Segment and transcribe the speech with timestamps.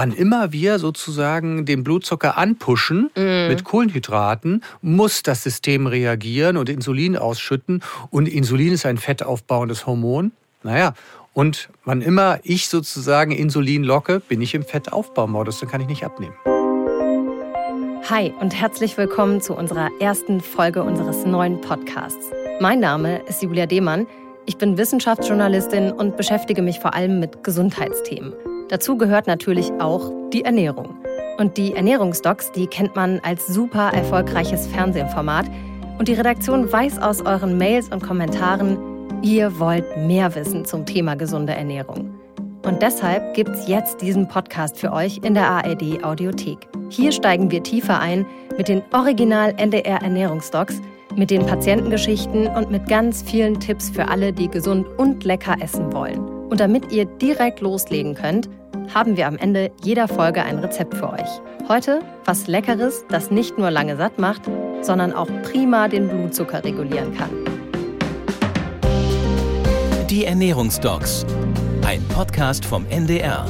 [0.00, 3.48] wann immer wir sozusagen den Blutzucker anpushen mhm.
[3.48, 7.82] mit Kohlenhydraten, muss das System reagieren und Insulin ausschütten.
[8.08, 10.32] Und Insulin ist ein fettaufbauendes Hormon.
[10.62, 10.94] Naja,
[11.34, 16.02] und wann immer ich sozusagen Insulin locke, bin ich im Fettaufbaumodus, dann kann ich nicht
[16.02, 16.34] abnehmen.
[18.08, 22.30] Hi und herzlich willkommen zu unserer ersten Folge unseres neuen Podcasts.
[22.58, 24.06] Mein Name ist Julia Demann.
[24.46, 28.32] Ich bin Wissenschaftsjournalistin und beschäftige mich vor allem mit Gesundheitsthemen.
[28.70, 30.94] Dazu gehört natürlich auch die Ernährung.
[31.38, 35.46] Und die Ernährungsdocs, die kennt man als super erfolgreiches Fernsehformat.
[35.98, 38.78] Und die Redaktion weiß aus euren Mails und Kommentaren,
[39.22, 42.14] ihr wollt mehr wissen zum Thema gesunde Ernährung.
[42.64, 46.68] Und deshalb gibt es jetzt diesen Podcast für euch in der ARD Audiothek.
[46.90, 48.24] Hier steigen wir tiefer ein
[48.56, 50.80] mit den Original NDR Ernährungsdocs,
[51.16, 55.92] mit den Patientengeschichten und mit ganz vielen Tipps für alle, die gesund und lecker essen
[55.92, 56.20] wollen.
[56.50, 58.48] Und damit ihr direkt loslegen könnt,
[58.94, 61.40] haben wir am Ende jeder Folge ein Rezept für euch.
[61.68, 64.42] Heute was Leckeres, das nicht nur lange satt macht,
[64.82, 67.30] sondern auch prima den Blutzucker regulieren kann.
[70.08, 71.24] Die Ernährungsdocs,
[71.86, 73.46] ein Podcast vom NDR.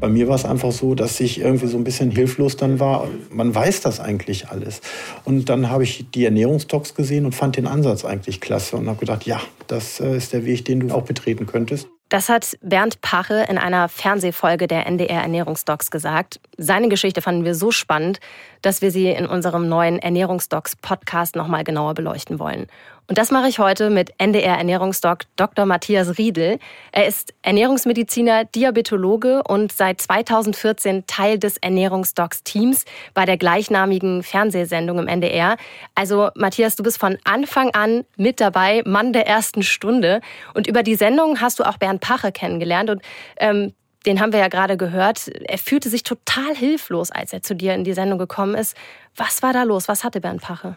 [0.00, 3.08] Bei mir war es einfach so, dass ich irgendwie so ein bisschen hilflos dann war.
[3.30, 4.80] Man weiß das eigentlich alles.
[5.24, 9.00] Und dann habe ich die Ernährungstalks gesehen und fand den Ansatz eigentlich klasse und habe
[9.00, 11.88] gedacht, ja, das äh, ist der Weg, den du auch betreten könntest.
[12.10, 16.40] Das hat Bernd Pache in einer Fernsehfolge der NDR Ernährungsdocs gesagt.
[16.56, 18.20] Seine Geschichte fanden wir so spannend,
[18.62, 22.68] dass wir sie in unserem neuen Ernährungsdocs Podcast nochmal genauer beleuchten wollen.
[23.08, 25.64] Und das mache ich heute mit NDR Ernährungsdoc Dr.
[25.64, 26.58] Matthias Riedel.
[26.92, 32.84] Er ist Ernährungsmediziner, Diabetologe und seit 2014 Teil des Ernährungsdocs Teams
[33.14, 35.56] bei der gleichnamigen Fernsehsendung im NDR.
[35.94, 40.20] Also Matthias, du bist von Anfang an mit dabei, Mann der ersten Stunde.
[40.52, 43.00] Und über die Sendung hast du auch Bernd Pache kennengelernt und
[43.38, 43.72] ähm,
[44.04, 45.28] den haben wir ja gerade gehört.
[45.28, 48.76] Er fühlte sich total hilflos, als er zu dir in die Sendung gekommen ist.
[49.16, 49.88] Was war da los?
[49.88, 50.76] Was hatte Bernd Pache?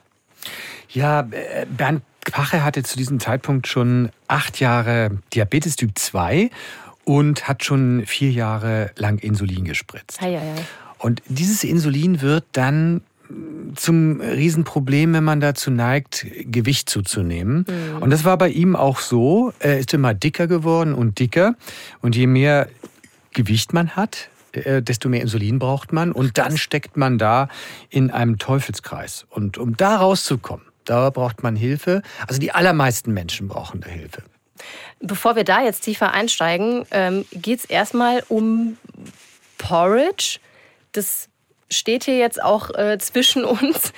[0.89, 6.49] Ja, äh, Bernd Pache hatte zu diesem Zeitpunkt schon acht Jahre Diabetes Typ 2
[7.03, 10.21] und hat schon vier Jahre lang Insulin gespritzt.
[10.21, 10.61] Hei, hei.
[10.99, 13.01] Und dieses Insulin wird dann
[13.75, 17.65] zum Riesenproblem, wenn man dazu neigt, Gewicht zuzunehmen.
[17.67, 18.01] Mhm.
[18.01, 19.53] Und das war bei ihm auch so.
[19.59, 21.55] Er ist immer dicker geworden und dicker.
[22.01, 22.67] Und je mehr
[23.33, 26.11] Gewicht man hat, äh, desto mehr Insulin braucht man.
[26.11, 27.47] Und dann steckt man da
[27.89, 29.25] in einem Teufelskreis.
[29.29, 32.01] Und um da rauszukommen, da braucht man Hilfe.
[32.27, 34.23] Also die allermeisten Menschen brauchen da Hilfe.
[34.99, 38.77] Bevor wir da jetzt tiefer einsteigen, ähm, geht es erstmal um
[39.57, 40.39] Porridge.
[40.91, 41.29] Das
[41.69, 43.93] steht hier jetzt auch äh, zwischen uns.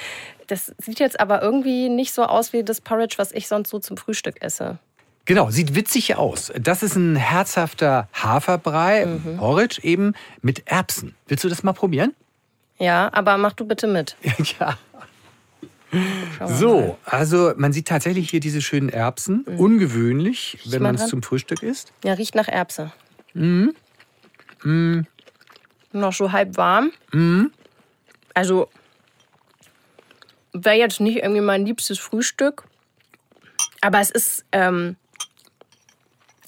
[0.48, 3.80] Das sieht jetzt aber irgendwie nicht so aus wie das Porridge, was ich sonst so
[3.80, 4.78] zum Frühstück esse.
[5.26, 6.52] Genau, sieht witzig aus.
[6.60, 9.38] Das ist ein herzhafter Haferbrei, mhm.
[9.38, 11.16] Porridge eben mit Erbsen.
[11.28, 12.14] Willst du das mal probieren?
[12.78, 14.18] Ja, aber mach du bitte mit.
[14.60, 14.78] ja.
[16.46, 19.46] So, also man sieht tatsächlich hier diese schönen Erbsen.
[19.48, 19.59] Mhm.
[19.59, 21.94] Ungewöhnlich, Riech wenn man es zum Frühstück isst.
[22.04, 22.92] Ja, riecht nach Erbse.
[23.34, 23.74] Mhm.
[24.64, 25.06] Mhm.
[25.92, 26.92] Noch so halb warm.
[27.12, 27.52] Mhm.
[28.34, 28.70] Also
[30.53, 32.64] wäre jetzt nicht irgendwie mein liebstes Frühstück.
[33.82, 34.96] Aber es ist ähm,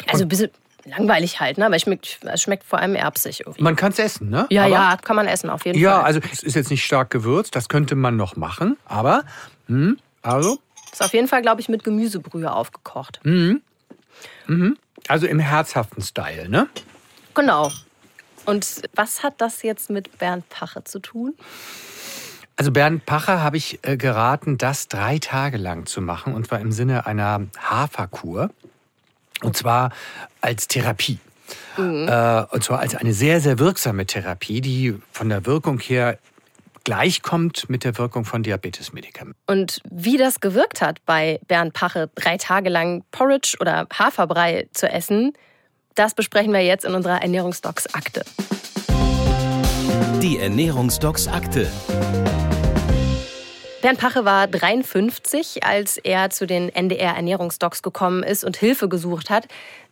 [0.07, 0.51] also ein bisschen
[0.85, 1.65] langweilig halt, ne?
[1.65, 3.41] Aber es schmeckt, es schmeckt vor allem erbsig.
[3.41, 3.63] Irgendwie.
[3.63, 4.47] Man kann es essen, ne?
[4.49, 5.99] Ja, aber ja, kann man essen, auf jeden ja, Fall.
[5.99, 9.23] Ja, also es ist jetzt nicht stark gewürzt, das könnte man noch machen, aber,
[9.67, 10.59] hm, also.
[10.91, 13.19] Ist auf jeden Fall, glaube ich, mit Gemüsebrühe aufgekocht.
[13.23, 13.61] Mhm.
[14.47, 14.77] Mhm.
[15.07, 16.67] Also im herzhaften Style, ne?
[17.33, 17.71] Genau.
[18.45, 21.33] Und was hat das jetzt mit Bernd Pache zu tun?
[22.57, 26.59] Also Bernd Pache habe ich äh, geraten, das drei Tage lang zu machen, und zwar
[26.59, 28.49] im Sinne einer Haferkur.
[29.41, 29.91] Und zwar
[30.41, 31.19] als Therapie.
[31.77, 32.07] Mhm.
[32.07, 36.17] Äh, und zwar als eine sehr, sehr wirksame Therapie, die von der Wirkung her
[36.83, 39.41] gleichkommt mit der Wirkung von Diabetesmedikamenten.
[39.47, 44.87] Und wie das gewirkt hat bei Bernd Pache, drei Tage lang Porridge oder Haferbrei zu
[44.87, 45.33] essen,
[45.95, 48.23] das besprechen wir jetzt in unserer Ernährungsdocs-Akte.
[50.21, 51.71] Die Ernährungsdocs-Akte.
[53.85, 59.29] Bernd Pache war 53, als er zu den NDR Ernährungsdocs gekommen ist und Hilfe gesucht
[59.29, 59.47] hat.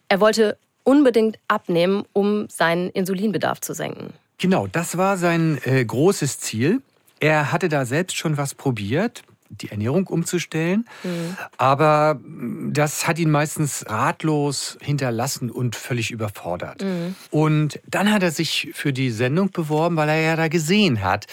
[0.09, 4.11] Er wollte unbedingt abnehmen, um seinen Insulinbedarf zu senken.
[4.39, 6.81] Genau, das war sein äh, großes Ziel.
[7.19, 9.21] Er hatte da selbst schon was probiert,
[9.61, 10.87] die Ernährung umzustellen.
[11.03, 11.37] Mhm.
[11.57, 16.81] Aber mm, das hat ihn meistens ratlos hinterlassen und völlig überfordert.
[16.83, 17.15] Mhm.
[17.31, 21.27] Und dann hat er sich für die Sendung beworben, weil er ja da gesehen hat,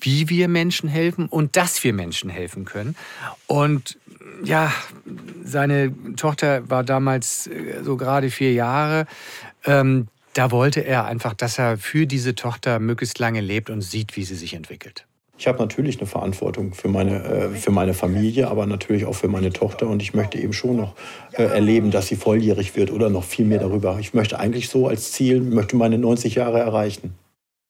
[0.00, 2.96] wie wir Menschen helfen und dass wir Menschen helfen können.
[3.46, 3.98] Und
[4.42, 4.72] ja,
[5.44, 9.06] seine Tochter war damals äh, so gerade vier Jahre.
[9.64, 14.16] Ähm, da wollte er einfach, dass er für diese Tochter möglichst lange lebt und sieht,
[14.16, 15.06] wie sie sich entwickelt.
[15.36, 19.28] Ich habe natürlich eine Verantwortung für meine, äh, für meine Familie, aber natürlich auch für
[19.28, 19.88] meine Tochter.
[19.88, 20.94] Und ich möchte eben schon noch
[21.32, 23.98] äh, erleben, dass sie volljährig wird oder noch viel mehr darüber.
[23.98, 27.14] Ich möchte eigentlich so als Ziel, möchte meine 90 Jahre erreichen.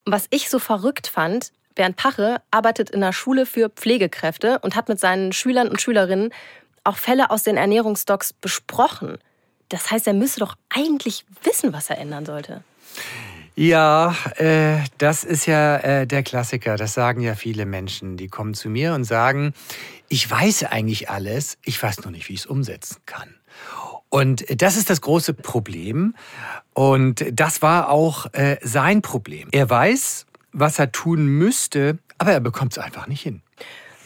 [0.04, 4.88] Was ich so verrückt fand, Bernd Pache arbeitet in einer Schule für Pflegekräfte und hat
[4.88, 6.30] mit seinen Schülern und Schülerinnen
[6.84, 9.16] auch Fälle aus den Ernährungsdocs besprochen.
[9.70, 12.62] Das heißt, er müsste doch eigentlich wissen, was er ändern sollte.
[13.56, 16.76] Ja, äh, das ist ja äh, der Klassiker.
[16.76, 18.16] Das sagen ja viele Menschen.
[18.16, 19.54] Die kommen zu mir und sagen,
[20.08, 23.34] ich weiß eigentlich alles, ich weiß nur nicht, wie ich es umsetzen kann.
[24.08, 26.14] Und das ist das große Problem.
[26.72, 29.48] Und das war auch äh, sein Problem.
[29.52, 33.42] Er weiß, was er tun müsste, aber er bekommt es einfach nicht hin.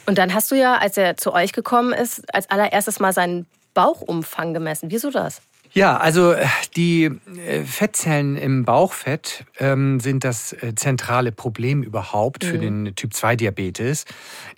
[0.07, 3.47] Und dann hast du ja, als er zu euch gekommen ist, als allererstes mal seinen
[3.75, 4.91] Bauchumfang gemessen.
[4.91, 5.43] Wieso das?
[5.73, 12.45] Ja, also äh, die äh, Fettzellen im Bauchfett ähm, sind das äh, zentrale Problem überhaupt
[12.45, 12.85] für mhm.
[12.85, 14.05] den Typ-2-Diabetes.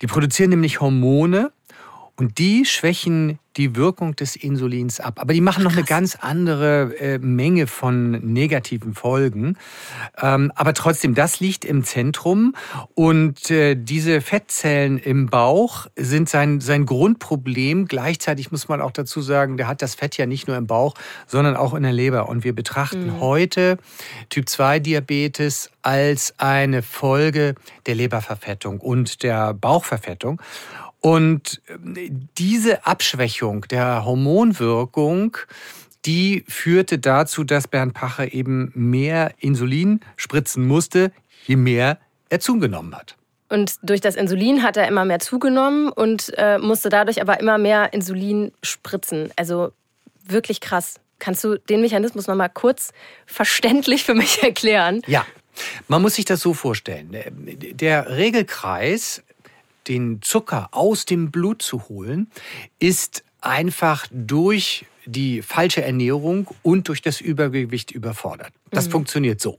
[0.01, 1.51] Die produzieren nämlich Hormone
[2.15, 5.19] und die schwächen die Wirkung des Insulins ab.
[5.19, 9.57] Aber die machen noch eine ganz andere äh, Menge von negativen Folgen.
[10.21, 12.55] Ähm, aber trotzdem, das liegt im Zentrum.
[12.95, 17.87] Und äh, diese Fettzellen im Bauch sind sein, sein Grundproblem.
[17.87, 20.93] Gleichzeitig muss man auch dazu sagen, der hat das Fett ja nicht nur im Bauch,
[21.27, 22.29] sondern auch in der Leber.
[22.29, 23.19] Und wir betrachten mhm.
[23.19, 23.77] heute
[24.29, 27.55] Typ-2-Diabetes als eine Folge
[27.85, 30.41] der Leberverfettung und der Bauchverfettung.
[31.01, 35.35] Und ähm, diese Abschwächung der Hormonwirkung,
[36.05, 41.11] die führte dazu, dass Bernd Pacher eben mehr Insulin spritzen musste,
[41.45, 41.99] je mehr
[42.29, 43.17] er zugenommen hat.
[43.49, 47.57] Und durch das Insulin hat er immer mehr zugenommen und äh, musste dadurch aber immer
[47.57, 49.29] mehr Insulin spritzen.
[49.35, 49.73] Also
[50.25, 50.95] wirklich krass.
[51.19, 52.93] Kannst du den Mechanismus noch mal kurz
[53.25, 55.01] verständlich für mich erklären?
[55.05, 55.25] Ja.
[55.89, 57.13] Man muss sich das so vorstellen.
[57.73, 59.21] Der Regelkreis
[59.87, 62.29] den Zucker aus dem Blut zu holen,
[62.79, 68.51] ist einfach durch die falsche Ernährung und durch das Übergewicht überfordert.
[68.69, 68.91] Das mhm.
[68.91, 69.57] funktioniert so.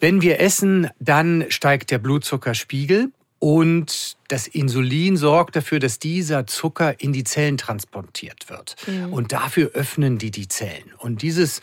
[0.00, 7.00] Wenn wir essen, dann steigt der Blutzuckerspiegel und das Insulin sorgt dafür, dass dieser Zucker
[7.00, 8.76] in die Zellen transportiert wird.
[8.86, 9.12] Mhm.
[9.12, 10.92] Und dafür öffnen die die Zellen.
[10.98, 11.60] Und dieses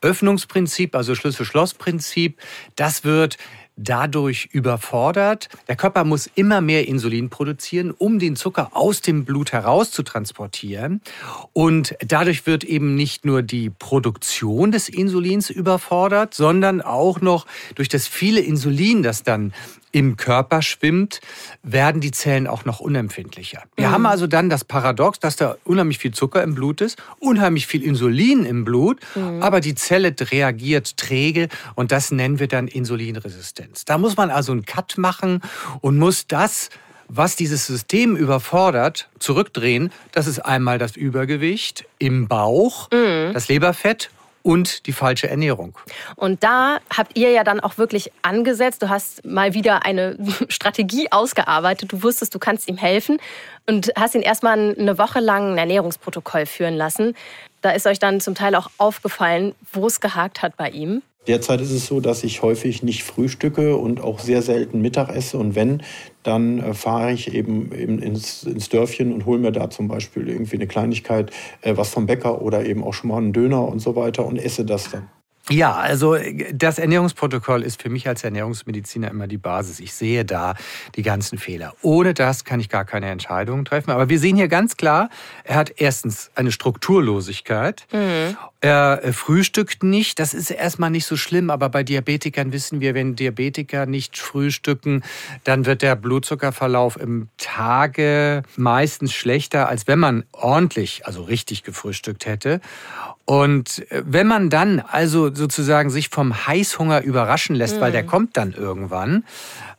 [0.00, 2.38] Öffnungsprinzip, also Schlüssel-Schloss-Prinzip,
[2.76, 3.36] das wird
[3.78, 5.48] dadurch überfordert.
[5.68, 10.02] Der Körper muss immer mehr Insulin produzieren, um den Zucker aus dem Blut heraus zu
[10.02, 11.00] transportieren.
[11.52, 17.88] Und dadurch wird eben nicht nur die Produktion des Insulins überfordert, sondern auch noch durch
[17.88, 19.52] das viele Insulin, das dann
[19.92, 21.20] im Körper schwimmt,
[21.62, 23.62] werden die Zellen auch noch unempfindlicher.
[23.76, 23.92] Wir mhm.
[23.92, 27.82] haben also dann das Paradox, dass da unheimlich viel Zucker im Blut ist, unheimlich viel
[27.82, 29.42] Insulin im Blut, mhm.
[29.42, 33.84] aber die Zelle reagiert träge und das nennen wir dann Insulinresistenz.
[33.84, 35.40] Da muss man also einen Cut machen
[35.80, 36.70] und muss das
[37.08, 39.90] was dieses System überfordert, zurückdrehen.
[40.12, 43.32] Das ist einmal das Übergewicht im Bauch, mhm.
[43.32, 44.10] das Leberfett
[44.42, 45.76] und die falsche Ernährung.
[46.16, 48.82] Und da habt ihr ja dann auch wirklich angesetzt.
[48.82, 50.16] Du hast mal wieder eine
[50.48, 51.92] Strategie ausgearbeitet.
[51.92, 53.18] Du wusstest, du kannst ihm helfen
[53.66, 57.14] und hast ihn erstmal eine Woche lang ein Ernährungsprotokoll führen lassen.
[57.60, 61.02] Da ist euch dann zum Teil auch aufgefallen, wo es gehakt hat bei ihm.
[61.28, 65.36] Derzeit ist es so, dass ich häufig nicht frühstücke und auch sehr selten Mittag esse.
[65.36, 65.82] Und wenn,
[66.22, 70.28] dann äh, fahre ich eben, eben ins, ins, Dörfchen und hole mir da zum Beispiel
[70.28, 73.80] irgendwie eine Kleinigkeit, äh, was vom Bäcker oder eben auch schon mal einen Döner und
[73.80, 75.08] so weiter und esse das dann.
[75.50, 76.16] Ja, also
[76.52, 79.80] das Ernährungsprotokoll ist für mich als Ernährungsmediziner immer die Basis.
[79.80, 80.54] Ich sehe da
[80.94, 81.74] die ganzen Fehler.
[81.80, 83.90] Ohne das kann ich gar keine Entscheidungen treffen.
[83.90, 85.08] Aber wir sehen hier ganz klar,
[85.44, 87.86] er hat erstens eine Strukturlosigkeit.
[87.92, 88.36] Mhm.
[88.60, 90.18] Er frühstückt nicht.
[90.18, 91.48] Das ist erstmal nicht so schlimm.
[91.48, 95.04] Aber bei Diabetikern wissen wir, wenn Diabetiker nicht frühstücken,
[95.44, 102.26] dann wird der Blutzuckerverlauf im Tage meistens schlechter, als wenn man ordentlich, also richtig gefrühstückt
[102.26, 102.60] hätte.
[103.24, 107.80] Und äh, wenn man dann also sozusagen sich vom Heißhunger überraschen lässt, mhm.
[107.80, 108.08] weil der mhm.
[108.08, 109.24] kommt dann irgendwann,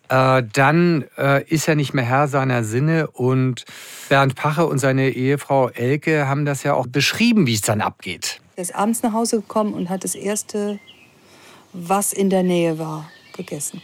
[0.07, 3.07] äh, dann äh, ist er nicht mehr Herr seiner Sinne.
[3.07, 3.65] Und
[4.07, 8.39] Bernd Pache und seine Ehefrau Elke haben das ja auch beschrieben, wie es dann abgeht.
[8.59, 10.79] Er ist abends nach Hause gekommen und hat das Erste,
[11.71, 13.81] was in der Nähe war, gegessen.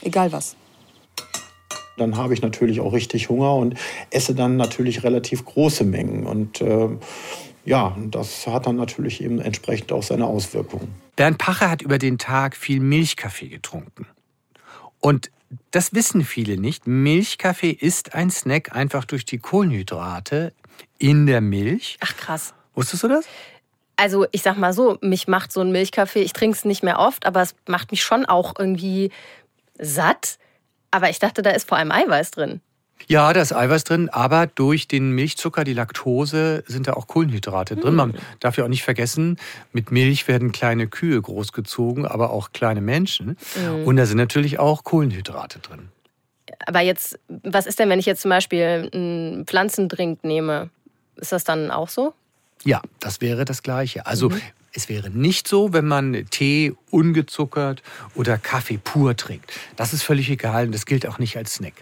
[0.00, 0.56] Egal was.
[1.98, 3.74] Dann habe ich natürlich auch richtig Hunger und
[4.08, 6.24] esse dann natürlich relativ große Mengen.
[6.24, 6.88] Und äh,
[7.66, 10.94] ja, das hat dann natürlich eben entsprechend auch seine Auswirkungen.
[11.14, 14.06] Bernd Pache hat über den Tag viel Milchkaffee getrunken.
[15.00, 15.30] Und
[15.70, 16.86] das wissen viele nicht.
[16.86, 20.54] Milchkaffee ist ein Snack einfach durch die Kohlenhydrate
[20.96, 21.98] in der Milch.
[22.00, 22.54] Ach krass.
[22.74, 23.26] Wusstest du das?
[24.00, 27.00] Also ich sag mal so, mich macht so ein Milchkaffee, ich trinke es nicht mehr
[27.00, 29.10] oft, aber es macht mich schon auch irgendwie
[29.76, 30.38] satt.
[30.92, 32.60] Aber ich dachte, da ist vor allem Eiweiß drin.
[33.08, 37.76] Ja, da ist Eiweiß drin, aber durch den Milchzucker, die Laktose, sind da auch Kohlenhydrate
[37.76, 37.94] drin.
[37.96, 39.36] Man darf ja auch nicht vergessen,
[39.72, 43.36] mit Milch werden kleine Kühe großgezogen, aber auch kleine Menschen.
[43.84, 45.88] Und da sind natürlich auch Kohlenhydrate drin.
[46.66, 50.70] Aber jetzt, was ist denn, wenn ich jetzt zum Beispiel einen Pflanzendrink nehme?
[51.16, 52.14] Ist das dann auch so?
[52.64, 54.06] Ja, das wäre das Gleiche.
[54.06, 54.30] Also
[54.72, 57.82] es wäre nicht so, wenn man Tee ungezuckert
[58.14, 59.50] oder Kaffee pur trinkt.
[59.76, 61.72] Das ist völlig egal und das gilt auch nicht als Snack.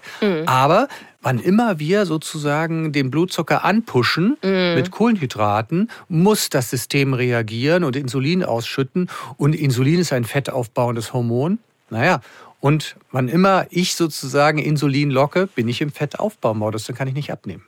[0.47, 0.89] Aber
[1.21, 8.45] wann immer wir sozusagen den Blutzucker anpushen mit Kohlenhydraten, muss das System reagieren und Insulin
[8.45, 9.11] ausschütten.
[9.37, 11.59] Und Insulin ist ein fettaufbauendes Hormon.
[11.91, 12.21] Naja,
[12.61, 17.31] und wann immer ich sozusagen Insulin locke, bin ich im Fettaufbaumodus, dann kann ich nicht
[17.31, 17.65] abnehmen.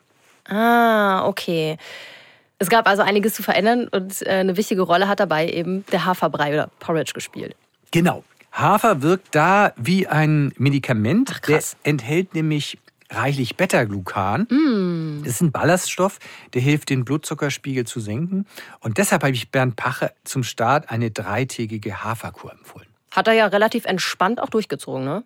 [0.48, 1.76] Ah, okay.
[2.58, 6.04] Es gab also einiges zu verändern und äh, eine wichtige Rolle hat dabei eben der
[6.04, 7.54] Haferbrei oder Porridge gespielt.
[7.92, 8.24] Genau.
[8.50, 11.30] Hafer wirkt da wie ein Medikament.
[11.32, 11.76] Ach, krass.
[11.84, 12.78] Der enthält nämlich
[13.10, 15.20] reichlich Beta-Glucan.
[15.22, 16.18] Das ist ein Ballaststoff,
[16.52, 18.46] der hilft, den Blutzuckerspiegel zu senken.
[18.80, 22.88] Und deshalb habe ich Bernd Pache zum Start eine dreitägige Haferkur empfohlen.
[23.12, 25.24] Hat er ja relativ entspannt auch durchgezogen, ne?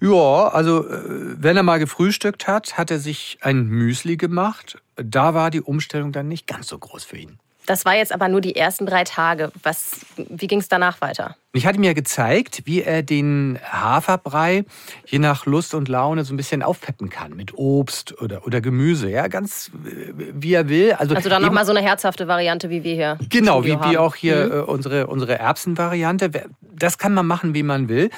[0.00, 1.00] Ja, also äh,
[1.38, 4.82] wenn er mal gefrühstückt hat, hat er sich ein Müsli gemacht.
[5.04, 7.38] Da war die Umstellung dann nicht ganz so groß für ihn.
[7.64, 9.52] Das war jetzt aber nur die ersten drei Tage.
[9.62, 11.36] Was, wie ging es danach weiter?
[11.52, 14.64] Ich hatte mir gezeigt, wie er den Haferbrei
[15.06, 19.08] je nach Lust und Laune so ein bisschen aufpeppen kann mit Obst oder, oder Gemüse,
[19.10, 20.94] ja, ganz äh, wie er will.
[20.94, 23.18] Also, Also dann nochmal so eine herzhafte Variante, wie wir hier.
[23.28, 24.52] Genau, wie, wie auch hier Mhm.
[24.52, 26.30] äh, unsere, unsere Erbsenvariante.
[26.74, 28.10] Das kann man machen, wie man will.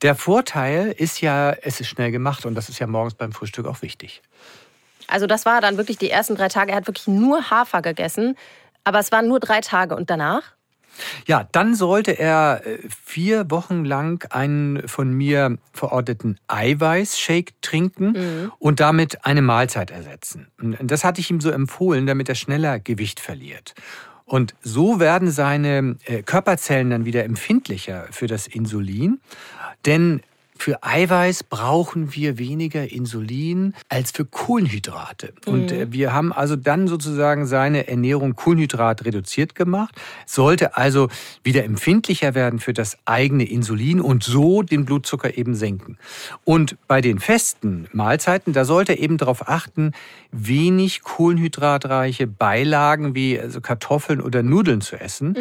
[0.00, 3.66] Der Vorteil ist ja, es ist schnell gemacht und das ist ja morgens beim Frühstück
[3.66, 4.22] auch wichtig.
[5.08, 6.72] Also das war dann wirklich die ersten drei Tage.
[6.72, 8.36] Er hat wirklich nur Hafer gegessen.
[8.84, 9.96] Aber es waren nur drei Tage.
[9.96, 10.42] Und danach?
[11.26, 18.80] Ja, dann sollte er äh, vier Wochen lang einen von mir verordneten Eiweißshake trinken und
[18.80, 20.48] damit eine Mahlzeit ersetzen.
[20.60, 23.74] Und Das hatte ich ihm so empfohlen, damit er schneller Gewicht verliert.
[24.24, 29.20] Und so werden seine äh, Körperzellen dann wieder empfindlicher für das Insulin.
[29.84, 30.22] Denn
[30.58, 35.32] für Eiweiß brauchen wir weniger Insulin als für Kohlenhydrate.
[35.46, 39.94] Und äh, wir haben also dann sozusagen seine Ernährung Kohlenhydrat reduziert gemacht,
[40.26, 41.08] sollte also
[41.42, 45.98] wieder empfindlicher werden für das eigene Insulin und so den Blutzucker eben senken.
[46.44, 49.92] Und bei den festen Mahlzeiten, da sollte er eben darauf achten,
[50.32, 55.34] wenig kohlenhydratreiche Beilagen wie also Kartoffeln oder Nudeln zu essen.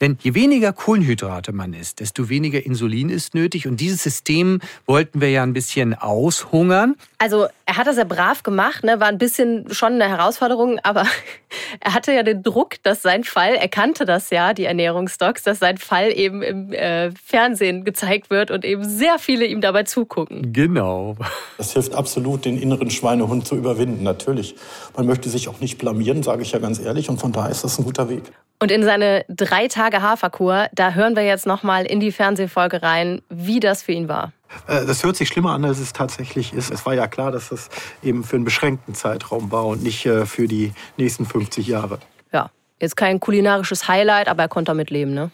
[0.00, 3.66] Denn je weniger Kohlenhydrate man isst, desto weniger Insulin ist nötig.
[3.66, 6.96] Und dieses System wollten wir ja ein bisschen aushungern.
[7.18, 9.00] Also er hat das ja brav gemacht, ne?
[9.00, 11.06] war ein bisschen schon eine Herausforderung, aber
[11.80, 15.58] er hatte ja den Druck, dass sein Fall, er kannte das ja, die Ernährungsdocs, dass
[15.58, 20.52] sein Fall eben im äh, Fernsehen gezeigt wird und eben sehr viele ihm dabei zugucken.
[20.52, 21.16] Genau.
[21.58, 24.56] Das hilft absolut, den inneren Schweinehund zu überwinden, natürlich.
[24.96, 27.64] Man möchte sich auch nicht blamieren, sage ich ja ganz ehrlich, und von daher ist
[27.64, 28.24] das ein guter Weg.
[28.62, 33.20] Und in seine drei Tage Haferkur, da hören wir jetzt nochmal in die Fernsehfolge rein,
[33.28, 34.32] wie das für ihn war.
[34.68, 36.70] Äh, Das hört sich schlimmer an, als es tatsächlich ist.
[36.70, 37.70] Es war ja klar, dass das
[38.04, 41.98] eben für einen beschränkten Zeitraum war und nicht äh, für die nächsten 50 Jahre.
[42.32, 45.32] Ja, jetzt kein kulinarisches Highlight, aber er konnte damit leben, ne?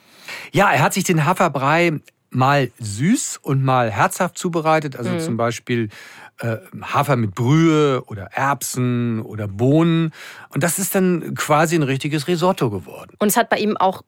[0.53, 4.97] Ja, er hat sich den Haferbrei mal süß und mal herzhaft zubereitet.
[4.97, 5.89] Also zum Beispiel
[6.41, 10.13] äh, Hafer mit Brühe oder Erbsen oder Bohnen.
[10.51, 13.15] Und das ist dann quasi ein richtiges Risotto geworden.
[13.19, 14.03] Und es hat bei ihm auch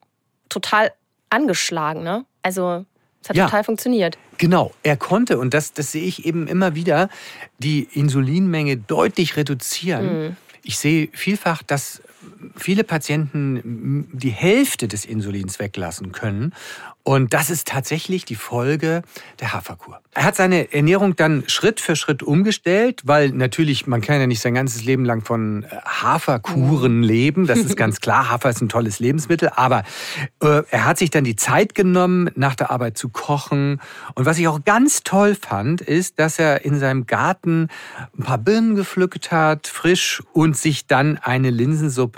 [0.49, 0.91] total
[1.29, 2.25] angeschlagen, ne?
[2.43, 2.85] Also
[3.21, 3.45] es hat Ja.
[3.45, 4.17] total funktioniert.
[4.37, 7.09] Genau, er konnte, und das, das sehe ich eben immer wieder,
[7.59, 10.35] die Insulinmenge deutlich reduzieren.
[10.63, 12.01] Ich sehe vielfach, dass
[12.55, 16.53] viele Patienten die Hälfte des Insulins weglassen können.
[17.03, 19.01] Und das ist tatsächlich die Folge
[19.39, 20.01] der Haferkur.
[20.13, 24.41] Er hat seine Ernährung dann Schritt für Schritt umgestellt, weil natürlich, man kann ja nicht
[24.41, 27.47] sein ganzes Leben lang von äh, Haferkuren leben.
[27.47, 28.29] Das ist ganz klar.
[28.29, 29.49] Hafer ist ein tolles Lebensmittel.
[29.55, 29.83] Aber
[30.43, 33.81] äh, er hat sich dann die Zeit genommen, nach der Arbeit zu kochen.
[34.13, 37.69] Und was ich auch ganz toll fand, ist, dass er in seinem Garten
[38.15, 42.10] ein paar Birnen gepflückt hat, frisch, und sich dann eine Linsensuppe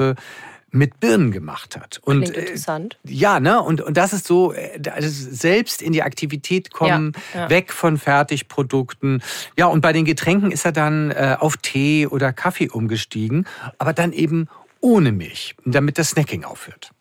[0.75, 1.99] mit Birnen gemacht hat.
[2.03, 2.97] Und Klingt äh, interessant.
[3.03, 3.61] ja, ne?
[3.61, 7.49] Und, und das ist so, äh, also selbst in die Aktivität kommen, Ja, ja.
[7.49, 9.21] weg von Fertigprodukten.
[9.57, 13.47] Ja, und bei den Getränken ist er dann äh, auf Tee oder Kaffee umgestiegen,
[13.77, 14.49] aber dann eben
[14.81, 16.91] ohne Milch, damit das Snacking aufhört.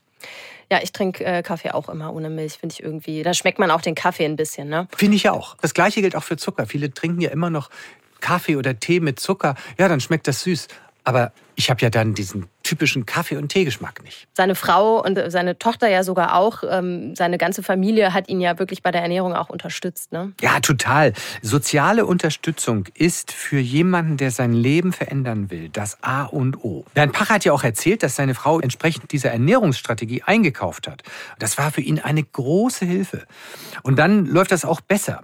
[0.70, 3.22] Ja, ich trinke äh, Kaffee auch immer ohne Milch, finde ich irgendwie.
[3.22, 4.86] Da schmeckt man auch den Kaffee ein bisschen, ne?
[4.96, 5.56] Finde ich auch.
[5.60, 6.66] Das gleiche gilt auch für Zucker.
[6.66, 7.70] Viele trinken ja immer noch
[8.20, 9.54] Kaffee oder Tee mit Zucker.
[9.78, 10.68] Ja, dann schmeckt das süß.
[11.04, 14.28] Aber ich habe ja dann diesen typischen Kaffee- und Teegeschmack nicht.
[14.34, 16.62] Seine Frau und seine Tochter ja sogar auch.
[16.68, 20.12] Ähm, seine ganze Familie hat ihn ja wirklich bei der Ernährung auch unterstützt.
[20.12, 20.32] Ne?
[20.40, 21.12] Ja, total.
[21.42, 26.84] Soziale Unterstützung ist für jemanden, der sein Leben verändern will, das A und O.
[26.94, 31.02] Bernd Pach hat ja auch erzählt, dass seine Frau entsprechend dieser Ernährungsstrategie eingekauft hat.
[31.38, 33.26] Das war für ihn eine große Hilfe.
[33.82, 35.22] Und dann läuft das auch besser.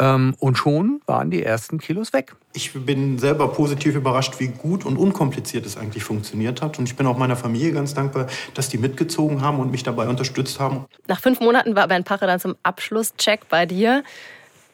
[0.00, 2.36] Ähm, und schon waren die ersten Kilos weg.
[2.54, 6.78] Ich bin selber positiv überrascht, wie gut und unkompliziert es eigentlich funktioniert hat.
[6.78, 10.06] Und ich bin auch meiner Familie ganz dankbar, dass die mitgezogen haben und mich dabei
[10.08, 10.84] unterstützt haben.
[11.08, 14.04] Nach fünf Monaten war Bernd Pache dann zum Abschlusscheck bei dir.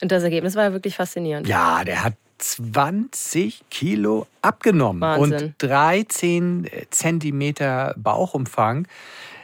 [0.02, 1.48] Und das Ergebnis war ja wirklich faszinierend.
[1.48, 5.44] Ja, der hat 20 Kilo abgenommen Wahnsinn.
[5.48, 8.86] und 13 Zentimeter Bauchumfang.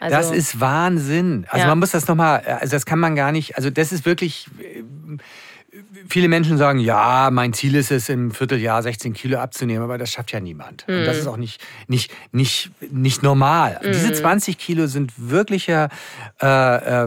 [0.00, 1.46] Also- das ist Wahnsinn.
[1.48, 1.68] Also Ja.
[1.68, 4.82] man muss das nochmal, also das kann man gar nicht, also das ist wirklich, äh,
[6.08, 10.10] viele Menschen sagen, ja, mein Ziel ist es, im Vierteljahr 16 Kilo abzunehmen, aber das
[10.10, 10.84] schafft ja niemand.
[10.88, 11.04] Und Mhm.
[11.04, 13.80] das ist auch nicht, nicht, nicht, nicht normal.
[13.84, 15.88] Diese 20 Kilo sind wirklicher,
[16.42, 16.46] äh,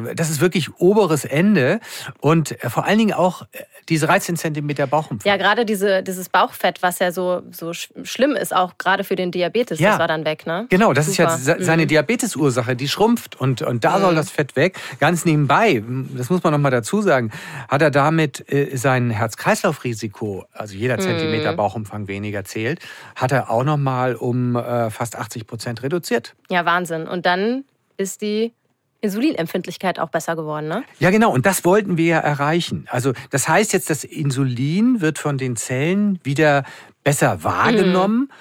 [0.09, 1.79] äh, das ist wirklich oberes Ende
[2.21, 5.29] und äh, vor allen Dingen auch äh, diese 13 Zentimeter Bauchumfang.
[5.29, 9.17] Ja, gerade diese, dieses Bauchfett, was ja so, so sch- schlimm ist, auch gerade für
[9.17, 9.89] den Diabetes, Ja.
[9.91, 10.67] das war dann weg, ne?
[10.69, 11.35] Genau, das Super.
[11.35, 14.77] ist ja se- seine Diabetesursache, die schrumpft und, und da soll das Fett weg.
[15.01, 15.83] Ganz nebenbei,
[16.15, 17.31] das muss man noch mal dazu sagen,
[17.67, 22.79] hat er damit äh, sein Herz-Kreislauf-Risiko, also jeder Zentimeter Bauchumfang weniger zählt,
[23.15, 26.35] hat er auch noch mal um äh, fast 80 Prozent reduziert.
[26.49, 27.07] Ja, Wahnsinn.
[27.07, 27.63] Und dann
[27.97, 28.53] ist die
[29.01, 30.83] Insulinempfindlichkeit auch besser geworden, ne?
[30.99, 31.31] Ja, genau.
[31.31, 32.87] Und das wollten wir ja erreichen.
[32.89, 36.63] Also das heißt jetzt, das Insulin wird von den Zellen wieder
[37.03, 38.31] besser wahrgenommen.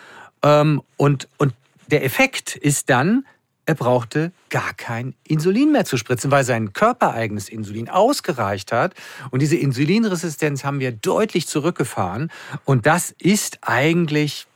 [0.42, 1.54] Ähm, und, und
[1.88, 3.26] der Effekt ist dann,
[3.64, 8.95] er brauchte gar kein Insulin mehr zu spritzen, weil sein körpereigenes Insulin ausgereicht hat.
[9.31, 12.31] Und diese Insulinresistenz haben wir deutlich zurückgefahren.
[12.64, 14.47] Und das ist eigentlich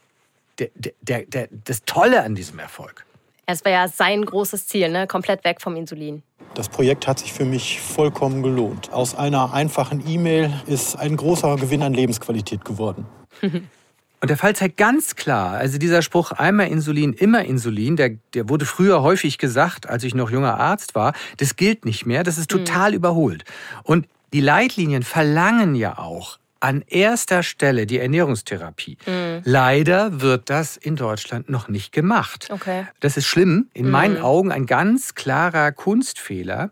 [0.58, 0.70] der,
[1.02, 3.04] der, der, das Tolle an diesem Erfolg.
[3.46, 5.06] Es war ja sein großes Ziel, ne?
[5.06, 6.22] Komplett weg vom Insulin.
[6.54, 8.92] Das Projekt hat sich für mich vollkommen gelohnt.
[8.92, 13.06] Aus einer einfachen E-Mail ist ein großer Gewinn an Lebensqualität geworden.
[14.20, 18.48] Und der Fall zeigt ganz klar, also dieser Spruch einmal Insulin, immer Insulin, der, der
[18.48, 22.38] wurde früher häufig gesagt, als ich noch junger Arzt war, das gilt nicht mehr, das
[22.38, 23.44] ist total überholt.
[23.82, 28.96] Und die Leitlinien verlangen ja auch an erster Stelle die Ernährungstherapie.
[29.44, 32.48] Leider wird das in Deutschland noch nicht gemacht.
[32.50, 32.86] Okay.
[33.00, 36.70] Das ist schlimm, in meinen Augen ein ganz klarer Kunstfehler.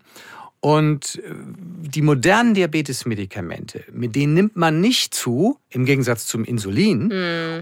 [0.64, 1.34] Und äh,
[1.94, 7.12] die modernen Diabetesmedikamente, mit denen nimmt man nicht zu, im Gegensatz zum Insulin.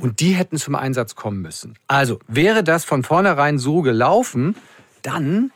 [0.00, 1.74] Und die hätten zum Einsatz kommen müssen.
[1.88, 4.54] Also wäre das von vornherein so gelaufen,
[5.02, 5.50] dann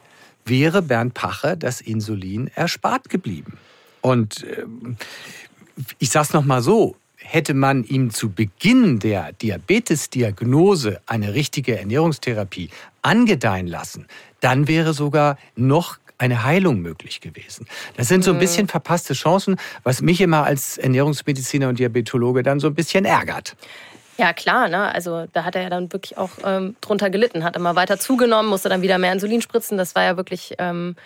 [0.44, 3.58] wäre Bernd Pache das Insulin erspart geblieben.
[4.00, 4.96] Und ähm,
[6.00, 12.70] ich sag's noch mal so, hätte man ihm zu Beginn der Diabetesdiagnose eine richtige Ernährungstherapie
[13.02, 14.08] angedeihen lassen,
[14.40, 17.66] dann wäre sogar noch eine Heilung möglich gewesen.
[17.96, 22.60] Das sind so ein bisschen verpasste Chancen, was mich immer als Ernährungsmediziner und Diabetologe dann
[22.60, 23.56] so ein bisschen ärgert.
[24.18, 24.94] Ja, klar, ne?
[24.94, 28.48] Also da hat er ja dann wirklich auch ähm, drunter gelitten, hat immer weiter zugenommen,
[28.48, 29.76] musste dann wieder mehr Insulin spritzen.
[29.76, 30.96] Das war ja wirklich, ähm,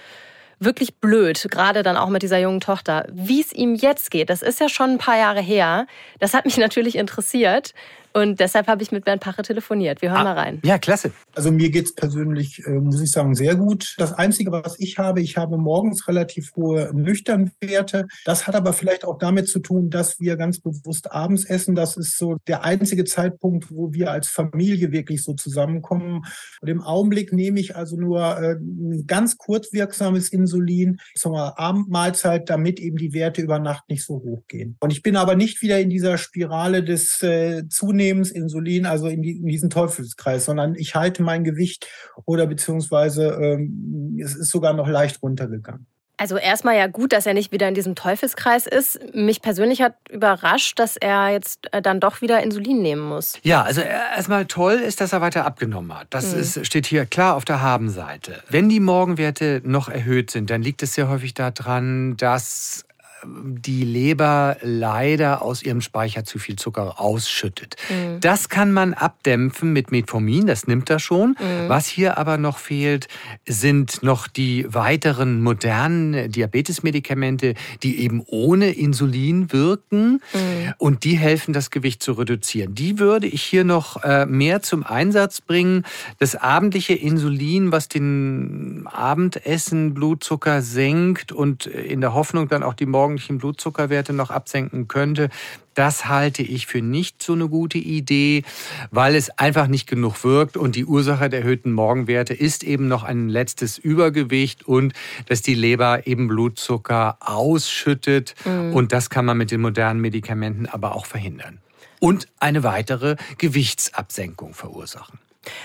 [0.60, 3.06] wirklich blöd, gerade dann auch mit dieser jungen Tochter.
[3.10, 5.86] Wie es ihm jetzt geht, das ist ja schon ein paar Jahre her.
[6.20, 7.74] Das hat mich natürlich interessiert.
[8.12, 10.02] Und deshalb habe ich mit Bernd Pache telefoniert.
[10.02, 10.60] Wir hören mal rein.
[10.64, 11.12] Ja, klasse.
[11.34, 13.94] Also mir geht's persönlich, äh, muss ich sagen, sehr gut.
[13.98, 18.06] Das Einzige, was ich habe, ich habe morgens relativ hohe Nüchternwerte.
[18.24, 21.74] Das hat aber vielleicht auch damit zu tun, dass wir ganz bewusst abends essen.
[21.74, 26.22] Das ist so der einzige Zeitpunkt, wo wir als Familie wirklich so zusammenkommen.
[26.60, 32.80] Und im Augenblick nehme ich also nur äh, ein ganz kurzwirksames Insulin zur Abendmahlzeit, damit
[32.80, 34.76] eben die Werte über Nacht nicht so hoch gehen.
[34.80, 37.62] Und ich bin aber nicht wieder in dieser Spirale des äh,
[38.00, 41.86] Zunehmens Insulin, also in, die, in diesen Teufelskreis, sondern ich halte mein Gewicht
[42.24, 45.86] oder beziehungsweise ähm, es ist sogar noch leicht runtergegangen.
[46.16, 49.00] Also erstmal ja gut, dass er nicht wieder in diesem Teufelskreis ist.
[49.14, 53.38] Mich persönlich hat überrascht, dass er jetzt äh, dann doch wieder Insulin nehmen muss.
[53.42, 56.08] Ja, also erstmal toll ist, dass er weiter abgenommen hat.
[56.10, 58.42] Das ist, steht hier klar auf der Habenseite.
[58.50, 62.84] Wenn die Morgenwerte noch erhöht sind, dann liegt es sehr häufig daran, dass
[63.24, 67.76] die Leber leider aus ihrem Speicher zu viel Zucker ausschüttet.
[67.88, 68.20] Mhm.
[68.20, 71.30] Das kann man abdämpfen mit Metformin, das nimmt er schon.
[71.30, 71.68] Mhm.
[71.68, 73.08] Was hier aber noch fehlt,
[73.46, 80.74] sind noch die weiteren modernen Diabetesmedikamente, die eben ohne Insulin wirken mhm.
[80.78, 82.74] und die helfen, das Gewicht zu reduzieren.
[82.74, 85.84] Die würde ich hier noch äh, mehr zum Einsatz bringen.
[86.18, 92.86] Das abendliche Insulin, was den Abendessen Blutzucker senkt und in der Hoffnung dann auch die
[93.10, 95.30] morgendlichen Blutzuckerwerte noch absenken könnte,
[95.74, 98.44] das halte ich für nicht so eine gute Idee,
[98.90, 103.02] weil es einfach nicht genug wirkt und die Ursache der erhöhten Morgenwerte ist eben noch
[103.02, 104.92] ein letztes Übergewicht und
[105.26, 108.74] dass die Leber eben Blutzucker ausschüttet mhm.
[108.74, 111.58] und das kann man mit den modernen Medikamenten aber auch verhindern.
[111.98, 115.18] Und eine weitere Gewichtsabsenkung verursachen.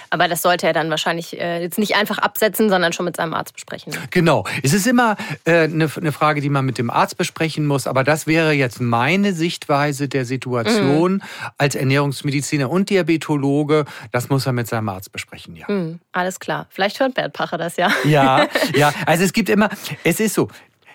[0.10, 3.34] Aber das sollte er dann wahrscheinlich äh, jetzt nicht einfach absetzen, sondern schon mit seinem
[3.34, 3.94] Arzt besprechen.
[4.10, 4.46] Genau.
[4.64, 7.88] Es ist immer äh, eine, eine Frage, die man mit dem Arzt besprechen muss.
[7.88, 11.22] Aber das wäre jetzt meine Sichtweise der Situation mhm.
[11.58, 13.86] als Ernährungsmediziner und Diabetologe.
[14.12, 15.66] Das muss er mit seinem Arzt besprechen, ja.
[15.68, 16.68] Mhm, alles klar.
[16.70, 17.92] Vielleicht hört Bert Pacher das ja.
[18.06, 18.94] Ja, ja.
[19.06, 19.70] Also es gibt immer,
[20.04, 20.50] es ist so.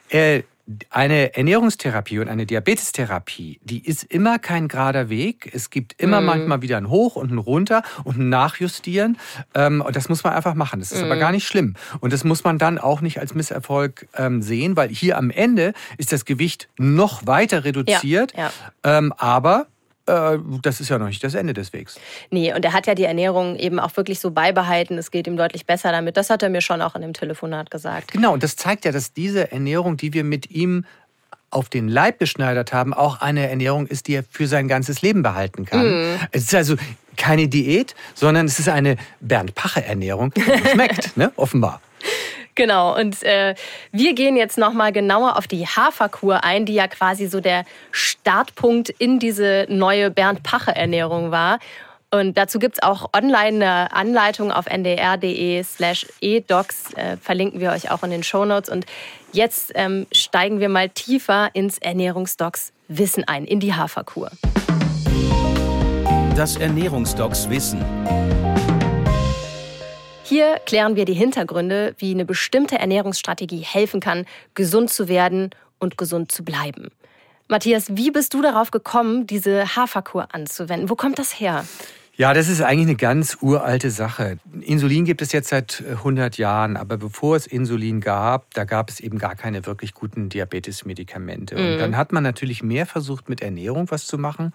[0.09, 0.43] Äh,
[0.91, 5.51] eine Ernährungstherapie und eine Diabetestherapie, die ist immer kein gerader Weg.
[5.53, 6.27] Es gibt immer mhm.
[6.27, 9.19] manchmal wieder ein Hoch und ein Runter und ein Nachjustieren.
[9.55, 10.81] Ähm, und das muss man einfach machen.
[10.81, 11.07] Das ist mhm.
[11.07, 11.75] aber gar nicht schlimm.
[12.01, 15.73] Und das muss man dann auch nicht als Misserfolg ähm, sehen, weil hier am Ende
[15.99, 18.33] ist das Gewicht noch weiter reduziert.
[18.37, 18.51] Ja,
[18.85, 18.99] ja.
[18.99, 19.67] Ähm, aber
[20.11, 21.99] äh, das ist ja noch nicht das Ende des Wegs.
[22.31, 24.99] Nee, und er hat ja die Ernährung eben auch wirklich so beibehalten.
[24.99, 26.17] Es geht ihm deutlich besser damit.
[26.17, 28.13] Das hat er mir schon auch in dem Telefonat gesagt.
[28.13, 30.85] Genau, und das zeigt ja, dass diese Ernährung, die wir mit ihm
[31.51, 35.23] auf den Leib geschneidert haben, auch eine Ernährung ist, die er für sein ganzes Leben
[35.23, 36.15] behalten kann.
[36.15, 36.19] Mm.
[36.31, 36.77] Es ist also
[37.17, 40.43] keine Diät, sondern es ist eine Bernd-Pache-Ernährung, die
[40.73, 41.33] schmeckt, ne?
[41.37, 41.81] offenbar.
[42.55, 43.55] Genau, und äh,
[43.93, 48.91] wir gehen jetzt nochmal genauer auf die Haferkur ein, die ja quasi so der Startpunkt
[48.91, 51.59] in diese neue Bernd-Pache-Ernährung war.
[52.13, 57.71] Und dazu gibt es auch online eine Anleitung auf ndr.de slash edocs, äh, verlinken wir
[57.71, 58.69] euch auch in den Shownotes.
[58.69, 58.85] Und
[59.33, 64.31] jetzt ähm, steigen wir mal tiefer ins Ernährungsdocs Wissen ein, in die Haferkur.
[66.35, 67.85] Das Ernährungsdocs Wissen.
[70.31, 75.99] Hier klären wir die Hintergründe, wie eine bestimmte Ernährungsstrategie helfen kann, gesund zu werden und
[75.99, 76.93] gesund zu bleiben.
[77.49, 80.89] Matthias, wie bist du darauf gekommen, diese Haferkur anzuwenden?
[80.89, 81.65] Wo kommt das her?
[82.21, 84.39] Ja, das ist eigentlich eine ganz uralte Sache.
[84.61, 88.91] Insulin gibt es jetzt seit 100 äh, Jahren, aber bevor es Insulin gab, da gab
[88.91, 91.57] es eben gar keine wirklich guten Diabetesmedikamente.
[91.57, 91.61] Mhm.
[91.61, 94.53] Und dann hat man natürlich mehr versucht, mit Ernährung was zu machen.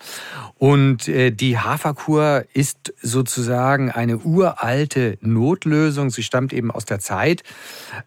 [0.60, 6.12] Und äh, die Haferkur ist sozusagen eine uralte Notlösung.
[6.12, 7.42] Sie stammt eben aus der Zeit,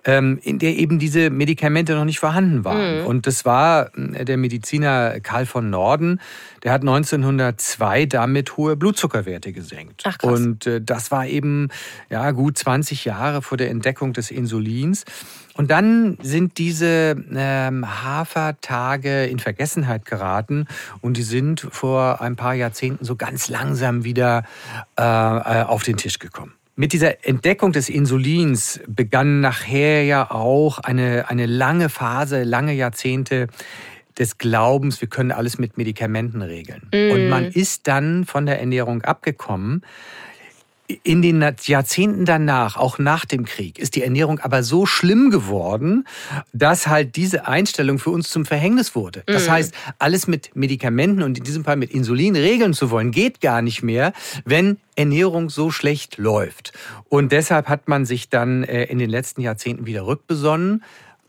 [0.04, 3.00] ähm, in der eben diese Medikamente noch nicht vorhanden waren.
[3.00, 3.06] Mhm.
[3.06, 6.20] Und das war äh, der Mediziner Karl von Norden,
[6.62, 10.02] der hat 1902 damit hohe Blutzuckerwerte gesenkt.
[10.04, 10.40] Ach, krass.
[10.40, 11.68] Und äh, das war eben
[12.10, 15.04] ja, gut 20 Jahre vor der Entdeckung des Insulins.
[15.54, 20.66] Und dann sind diese ähm, Hafertage in Vergessenheit geraten
[21.00, 24.44] und die sind vor ein paar Jahrzehnten so ganz langsam wieder
[24.96, 26.52] äh, äh auf den Tisch gekommen.
[26.76, 33.48] Mit dieser Entdeckung des Insulins begann nachher ja auch eine, eine lange Phase, lange Jahrzehnte,
[34.18, 36.82] des Glaubens, wir können alles mit Medikamenten regeln.
[36.92, 37.12] Mm.
[37.12, 39.82] Und man ist dann von der Ernährung abgekommen.
[41.02, 46.06] In den Jahrzehnten danach, auch nach dem Krieg, ist die Ernährung aber so schlimm geworden,
[46.54, 49.22] dass halt diese Einstellung für uns zum Verhängnis wurde.
[49.26, 49.50] Das mm.
[49.50, 53.60] heißt, alles mit Medikamenten und in diesem Fall mit Insulin regeln zu wollen, geht gar
[53.60, 54.14] nicht mehr,
[54.46, 56.72] wenn Ernährung so schlecht läuft.
[57.10, 60.82] Und deshalb hat man sich dann äh, in den letzten Jahrzehnten wieder rückbesonnen,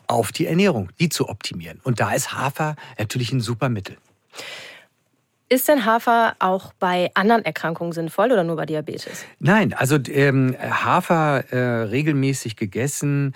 [0.09, 1.79] auf die Ernährung, die zu optimieren.
[1.83, 3.97] Und da ist Hafer natürlich ein super Mittel.
[5.51, 9.25] Ist denn Hafer auch bei anderen Erkrankungen sinnvoll oder nur bei Diabetes?
[9.39, 13.33] Nein, also ähm, Hafer äh, regelmäßig gegessen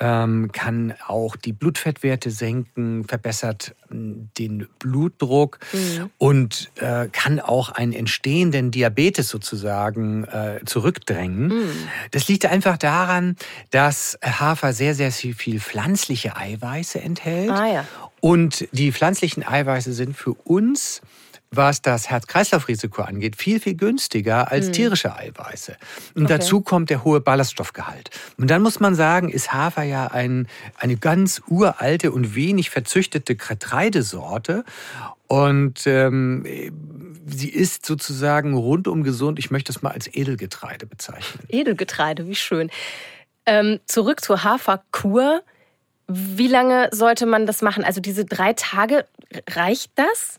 [0.00, 6.10] ähm, kann auch die Blutfettwerte senken, verbessert hm, den Blutdruck mhm.
[6.18, 11.48] und äh, kann auch einen entstehenden Diabetes sozusagen äh, zurückdrängen.
[11.48, 11.88] Mhm.
[12.10, 13.36] Das liegt einfach daran,
[13.70, 17.50] dass Hafer sehr, sehr viel pflanzliche Eiweiße enthält.
[17.50, 17.84] Ah, ja.
[18.20, 21.00] Und die pflanzlichen Eiweiße sind für uns
[21.50, 24.72] was das Herz-Kreislauf-Risiko angeht, viel, viel günstiger als mhm.
[24.72, 25.76] tierische Eiweiße.
[26.14, 26.38] Und okay.
[26.38, 28.10] dazu kommt der hohe Ballaststoffgehalt.
[28.36, 33.36] Und dann muss man sagen, ist Hafer ja ein, eine ganz uralte und wenig verzüchtete
[33.36, 34.64] Getreidesorte.
[35.28, 36.44] Und ähm,
[37.26, 39.38] sie ist sozusagen rundum gesund.
[39.38, 41.44] Ich möchte es mal als Edelgetreide bezeichnen.
[41.48, 42.70] Edelgetreide, wie schön.
[43.44, 45.42] Ähm, zurück zur Haferkur.
[46.08, 47.84] Wie lange sollte man das machen?
[47.84, 49.06] Also diese drei Tage,
[49.48, 50.38] reicht das?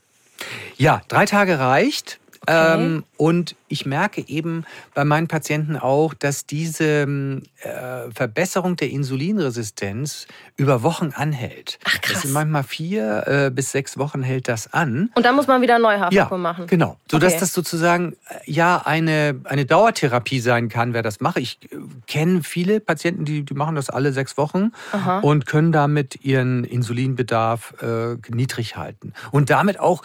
[0.77, 2.19] Ja, drei Tage reicht.
[2.47, 2.75] Okay.
[2.75, 10.27] Ähm, und ich merke eben bei meinen Patienten auch, dass diese äh, Verbesserung der Insulinresistenz
[10.55, 11.77] über Wochen anhält.
[11.83, 12.21] Ach krass.
[12.21, 15.11] Das manchmal vier äh, bis sechs Wochen hält das an.
[15.15, 16.67] Und dann muss man wieder neu ja, machen.
[16.67, 17.39] Genau, sodass okay.
[17.41, 21.37] das sozusagen äh, ja eine, eine Dauertherapie sein kann, wer das macht.
[21.37, 21.75] Ich äh,
[22.07, 25.19] kenne viele Patienten, die, die machen das alle sechs Wochen Aha.
[25.19, 29.11] und können damit ihren Insulinbedarf äh, niedrig halten.
[29.31, 30.01] Und damit auch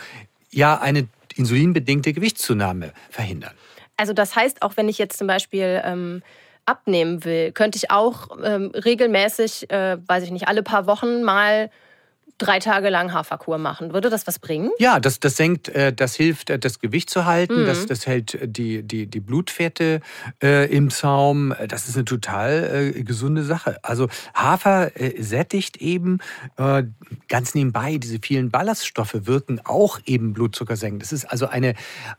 [0.51, 3.53] ja eine insulinbedingte Gewichtszunahme verhindern.
[3.97, 6.23] Also das heißt, auch wenn ich jetzt zum Beispiel ähm,
[6.67, 11.71] abnehmen will, könnte ich auch ähm, regelmäßig, äh, weiß ich nicht, alle paar Wochen mal
[12.39, 13.93] drei Tage lang Haferkur machen.
[13.93, 14.71] Würde das was bringen?
[14.79, 17.67] Ja, das, das senkt, äh, das hilft, äh, das Gewicht zu halten, mhm.
[17.67, 20.01] das, das hält die, die, die Blutfette
[20.43, 21.55] äh, im Zaum.
[21.69, 23.79] Das ist eine total äh, gesunde Sache.
[23.83, 26.19] Also Hafer äh, sättigt eben
[27.29, 30.99] ganz nebenbei, diese vielen Ballaststoffe wirken auch eben Blutzucker senken.
[31.01, 31.75] Das ist also eine,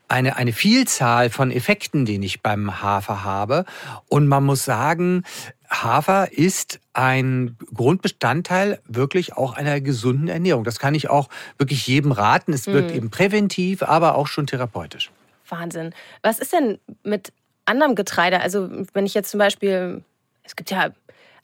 [0.08, 3.66] eine, eine Vielzahl von Effekten, die ich beim Hafer habe.
[4.08, 5.24] Und man muss sagen,
[5.70, 10.64] Hafer ist ein Grundbestandteil wirklich auch einer gesunden Ernährung.
[10.64, 12.54] Das kann ich auch wirklich jedem raten.
[12.54, 12.98] Es wirkt mhm.
[12.98, 15.12] eben präventiv, aber auch schon therapeutisch.
[15.50, 15.94] Wahnsinn.
[16.22, 17.34] Was ist denn mit
[17.66, 18.42] anderem Getreide?
[18.42, 20.04] Also wenn ich jetzt zum Beispiel,
[20.44, 20.92] es gibt ja,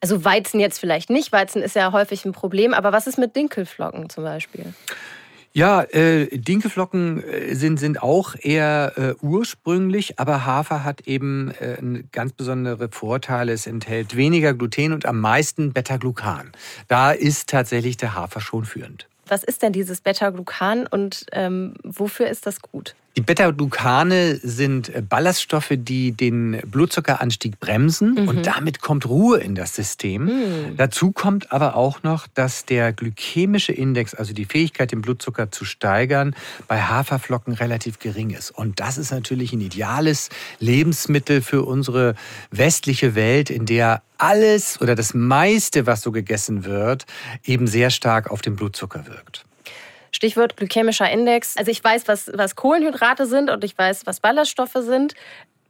[0.01, 3.35] also Weizen jetzt vielleicht nicht, Weizen ist ja häufig ein Problem, aber was ist mit
[3.35, 4.73] Dinkelflocken zum Beispiel?
[5.53, 12.03] Ja, äh, Dinkelflocken äh, sind, sind auch eher äh, ursprünglich, aber Hafer hat eben äh,
[12.11, 13.53] ganz besondere Vorteile.
[13.53, 16.51] Es enthält weniger Gluten und am meisten Beta-Glucan.
[16.87, 19.07] Da ist tatsächlich der Hafer schon führend.
[19.27, 22.95] Was ist denn dieses Beta-Glucan und ähm, wofür ist das gut?
[23.19, 28.29] Die Beta-Glucane sind äh, Ballaststoffe, die den Blutzuckeranstieg bremsen mhm.
[28.29, 30.23] und damit kommt Ruhe in das System.
[30.23, 30.77] Mhm.
[30.77, 35.65] Dazu kommt aber auch noch, dass der glykämische Index, also die Fähigkeit, den Blutzucker zu
[35.65, 36.33] steigern,
[36.69, 38.51] bei Haferflocken relativ gering ist.
[38.51, 40.29] Und das ist natürlich ein ideales
[40.59, 42.15] Lebensmittel für unsere
[42.51, 47.05] westliche Welt, in der alles oder das meiste, was so gegessen wird,
[47.43, 49.43] eben sehr stark auf den Blutzucker wirkt.
[50.11, 51.57] Stichwort glykämischer Index.
[51.57, 55.13] Also ich weiß, was, was Kohlenhydrate sind und ich weiß, was Ballaststoffe sind.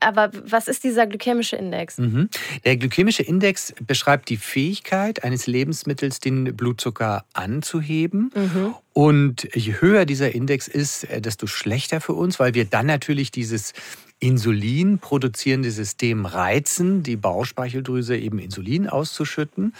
[0.01, 1.97] Aber was ist dieser glykämische Index?
[1.97, 2.29] Mhm.
[2.63, 8.31] Der glykämische Index beschreibt die Fähigkeit eines Lebensmittels, den Blutzucker anzuheben.
[8.33, 8.75] Mhm.
[8.93, 13.31] Und je höher dieser Index ist, äh, desto schlechter für uns, weil wir dann natürlich
[13.31, 13.73] dieses
[14.19, 19.73] Insulin produzierende System reizen, die Bauchspeicheldrüse eben Insulin auszuschütten.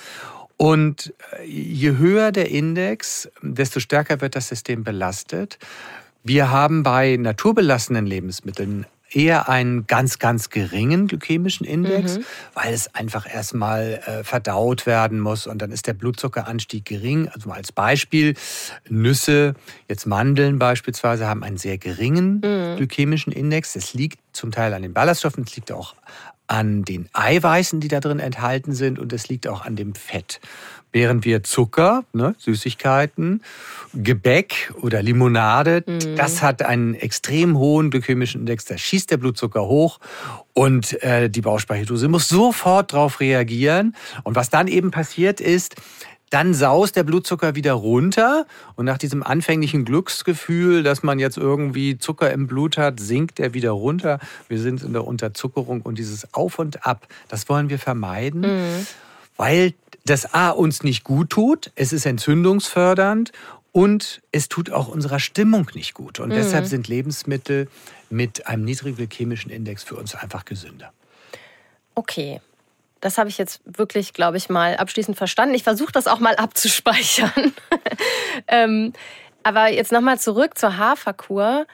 [0.62, 5.58] Und äh, je höher der Index, desto stärker wird das System belastet.
[6.26, 12.26] Wir haben bei naturbelassenen Lebensmitteln eher einen ganz, ganz geringen glykämischen Index, mhm.
[12.54, 17.30] weil es einfach erstmal äh, verdaut werden muss und dann ist der Blutzuckeranstieg gering.
[17.30, 18.36] Also mal als Beispiel,
[18.90, 19.54] Nüsse,
[19.88, 22.76] jetzt Mandeln beispielsweise, haben einen sehr geringen mhm.
[22.76, 23.74] glykämischen Index.
[23.74, 25.96] Das liegt zum Teil an den Ballaststoffen, es liegt auch
[26.50, 30.42] an den Eiweißen, die da drin enthalten sind und es liegt auch an dem Fett.
[30.92, 33.44] Während wir Zucker, ne, Süßigkeiten,
[33.94, 36.16] Gebäck oder Limonade, mhm.
[36.16, 40.00] das hat einen extrem hohen glykämischen Index, da schießt der Blutzucker hoch
[40.54, 43.96] und äh, die Bauchspeicheldrüse muss sofort darauf reagieren.
[44.24, 45.76] Und was dann eben passiert ist,
[46.30, 51.98] dann saust der Blutzucker wieder runter und nach diesem anfänglichen Glücksgefühl, dass man jetzt irgendwie
[51.98, 54.20] Zucker im Blut hat, sinkt er wieder runter.
[54.48, 58.88] Wir sind in der Unterzuckerung und dieses Auf und Ab, das wollen wir vermeiden, mhm.
[59.38, 59.74] weil
[60.06, 63.32] das A uns nicht gut tut, es ist entzündungsfördernd
[63.72, 66.20] und es tut auch unserer Stimmung nicht gut.
[66.20, 66.36] Und mhm.
[66.36, 67.68] deshalb sind Lebensmittel
[68.10, 70.92] mit einem niedrigen glykämischen Index für uns einfach gesünder.
[71.96, 72.42] Okay,
[73.02, 75.56] das habe ich jetzt wirklich, glaube ich, mal abschließend verstanden.
[75.56, 77.54] Ich versuche das auch mal abzuspeichern.
[78.48, 78.94] ähm,
[79.44, 81.66] aber jetzt nochmal zurück zur Haferkur.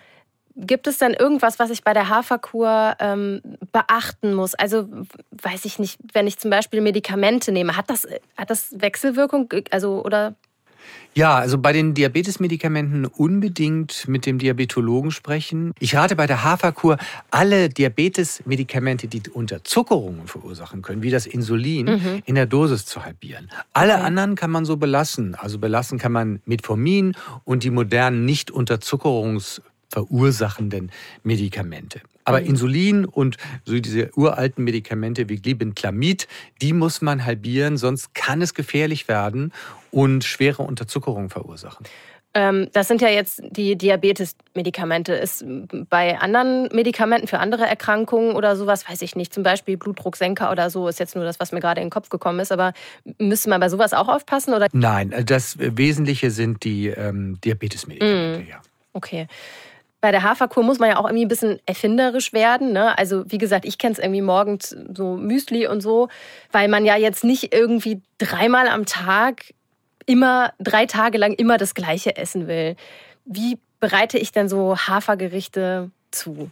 [0.56, 3.42] Gibt es denn irgendwas, was ich bei der Haferkur ähm,
[3.74, 4.56] beachten muss?
[4.56, 4.88] Also
[5.32, 8.08] weiß ich nicht, wenn ich zum Beispiel Medikamente nehme, hat das,
[8.38, 9.50] hat das Wechselwirkung?
[9.72, 10.36] Also oder
[11.18, 15.72] ja, also bei den Diabetesmedikamenten unbedingt mit dem Diabetologen sprechen.
[15.80, 16.98] Ich rate bei der Haferkur
[17.32, 22.22] alle Diabetesmedikamente, die Unterzuckerungen verursachen können, wie das Insulin, mhm.
[22.26, 23.50] in der Dosis zu halbieren.
[23.72, 24.04] Alle okay.
[24.04, 25.36] anderen kann man so belassen.
[25.36, 30.92] Also belassen kann man Metformin und die modernen nicht unterzuckerungsverursachenden
[31.24, 32.02] Medikamente.
[32.26, 32.48] Aber mhm.
[32.48, 36.28] Insulin und so diese uralten Medikamente wie Glibenclamid,
[36.62, 39.54] die muss man halbieren, sonst kann es gefährlich werden
[39.92, 41.86] und schwere Unterzuckerung verursachen.
[42.34, 45.14] Ähm, das sind ja jetzt die Diabetes-Medikamente.
[45.14, 45.46] Ist
[45.90, 50.70] bei anderen Medikamenten für andere Erkrankungen oder sowas, weiß ich nicht, zum Beispiel Blutdrucksenker oder
[50.70, 52.52] so, ist jetzt nur das, was mir gerade in den Kopf gekommen ist.
[52.52, 52.74] Aber
[53.20, 54.54] müsste man bei sowas auch aufpassen?
[54.54, 54.68] Oder?
[54.74, 58.50] Nein, das Wesentliche sind die ähm, Diabetes-Medikamente, mm.
[58.50, 58.62] ja.
[58.92, 59.28] Okay
[60.06, 62.74] bei der Haferkur muss man ja auch irgendwie ein bisschen erfinderisch werden.
[62.74, 62.96] Ne?
[62.96, 66.10] Also wie gesagt, ich kenne es irgendwie morgens so Müsli und so,
[66.52, 69.46] weil man ja jetzt nicht irgendwie dreimal am Tag
[70.06, 72.76] immer drei Tage lang immer das Gleiche essen will.
[73.26, 76.52] Wie bereite ich denn so Hafergerichte zu?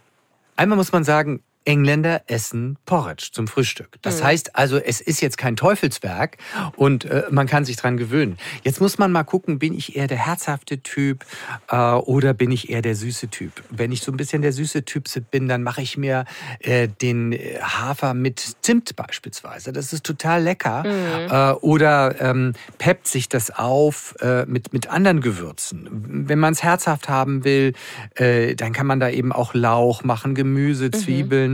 [0.56, 3.96] Einmal muss man sagen, Engländer essen Porridge zum Frühstück.
[4.02, 4.24] Das mhm.
[4.24, 6.36] heißt also, es ist jetzt kein Teufelswerk
[6.76, 8.36] und äh, man kann sich dran gewöhnen.
[8.62, 11.24] Jetzt muss man mal gucken, bin ich eher der herzhafte Typ
[11.68, 13.52] äh, oder bin ich eher der süße Typ?
[13.70, 16.24] Wenn ich so ein bisschen der süße Typ bin, dann mache ich mir
[16.60, 19.72] äh, den äh, Hafer mit Zimt beispielsweise.
[19.72, 20.84] Das ist total lecker.
[20.84, 21.30] Mhm.
[21.30, 25.88] Äh, oder ähm, peppt sich das auf äh, mit, mit anderen Gewürzen.
[26.28, 27.72] Wenn man es herzhaft haben will,
[28.16, 30.92] dann kann man da eben auch Lauch machen, Gemüse, mhm.
[30.92, 31.52] Zwiebeln.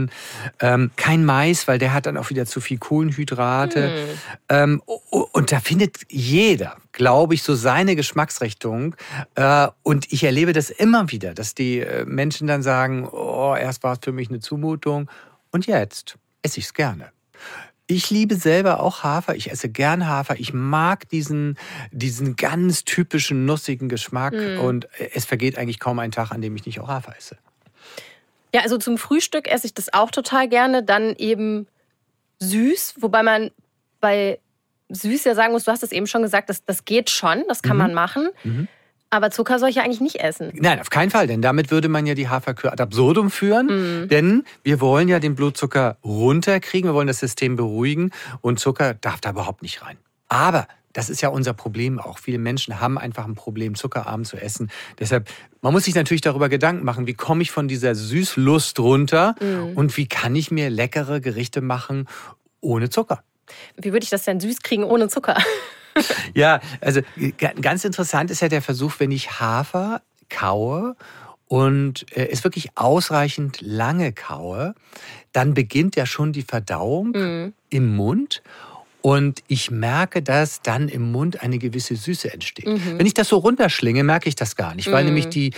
[0.59, 3.91] ähm, kein Mais, weil der hat dann auch wieder zu viel Kohlenhydrate.
[3.91, 4.09] Hm.
[4.49, 8.95] Ähm, und da findet jeder, glaube ich, so seine Geschmacksrichtung.
[9.35, 13.83] Äh, und ich erlebe das immer wieder, dass die äh, Menschen dann sagen, oh, erst
[13.83, 15.09] war es für mich eine Zumutung
[15.51, 17.11] und jetzt esse ich es gerne.
[17.87, 19.35] Ich liebe selber auch Hafer.
[19.35, 20.39] Ich esse gern Hafer.
[20.39, 21.57] Ich mag diesen,
[21.91, 24.33] diesen ganz typischen nussigen Geschmack.
[24.33, 24.59] Mm.
[24.61, 27.35] Und es vergeht eigentlich kaum ein Tag, an dem ich nicht auch Hafer esse.
[28.53, 30.83] Ja, also zum Frühstück esse ich das auch total gerne.
[30.83, 31.67] Dann eben
[32.39, 33.51] süß, wobei man
[33.99, 34.39] bei
[34.89, 37.61] süß ja sagen muss, du hast es eben schon gesagt, das, das geht schon, das
[37.61, 37.83] kann mhm.
[37.83, 38.29] man machen.
[38.43, 38.67] Mhm.
[39.09, 40.51] Aber Zucker soll ich ja eigentlich nicht essen.
[40.55, 43.67] Nein, auf keinen Fall, denn damit würde man ja die Haferkür ad absurdum führen.
[44.03, 44.07] Mhm.
[44.07, 49.19] Denn wir wollen ja den Blutzucker runterkriegen, wir wollen das System beruhigen und Zucker darf
[49.19, 49.97] da überhaupt nicht rein.
[50.29, 52.19] Aber das ist ja unser Problem auch.
[52.19, 54.71] Viele Menschen haben einfach ein Problem, zuckerarm zu essen.
[54.99, 55.29] Deshalb,
[55.61, 59.77] man muss sich natürlich darüber Gedanken machen, wie komme ich von dieser Süßlust runter mhm.
[59.77, 62.07] und wie kann ich mir leckere Gerichte machen
[62.59, 63.23] ohne Zucker.
[63.77, 65.37] Wie würde ich das denn süß kriegen ohne Zucker?
[66.33, 67.01] ja, also
[67.61, 70.95] ganz interessant ist ja der Versuch, wenn ich Hafer kaue
[71.47, 74.73] und äh, es wirklich ausreichend lange kaue,
[75.33, 77.53] dann beginnt ja schon die Verdauung mhm.
[77.69, 78.41] im Mund
[79.01, 82.67] und ich merke, dass dann im Mund eine gewisse Süße entsteht.
[82.67, 82.99] Mhm.
[82.99, 85.09] Wenn ich das so runterschlinge, merke ich das gar nicht, weil mhm.
[85.09, 85.51] nämlich die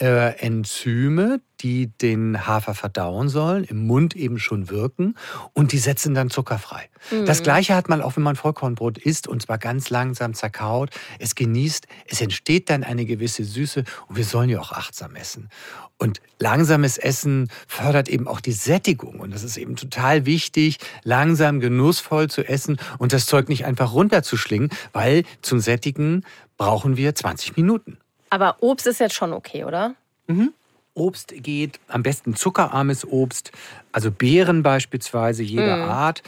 [0.00, 5.14] äh, Enzyme, die den Hafer verdauen sollen, im Mund eben schon wirken
[5.52, 6.88] und die setzen dann Zucker frei.
[7.10, 7.26] Mhm.
[7.26, 11.34] Das gleiche hat man auch, wenn man Vollkornbrot isst und zwar ganz langsam zerkaut, es
[11.34, 15.50] genießt, es entsteht dann eine gewisse Süße und wir sollen ja auch achtsam essen.
[15.98, 21.60] Und langsames Essen fördert eben auch die Sättigung und das ist eben total wichtig, langsam
[21.60, 26.24] genussvoll zu essen und das Zeug nicht einfach runterzuschlingen, weil zum Sättigen
[26.56, 27.98] brauchen wir 20 Minuten.
[28.30, 29.94] Aber Obst ist jetzt schon okay, oder?
[30.26, 30.52] Mhm.
[30.94, 33.52] Obst geht, am besten zuckerarmes Obst,
[33.92, 35.90] also Beeren beispielsweise jeder mhm.
[35.90, 36.22] Art.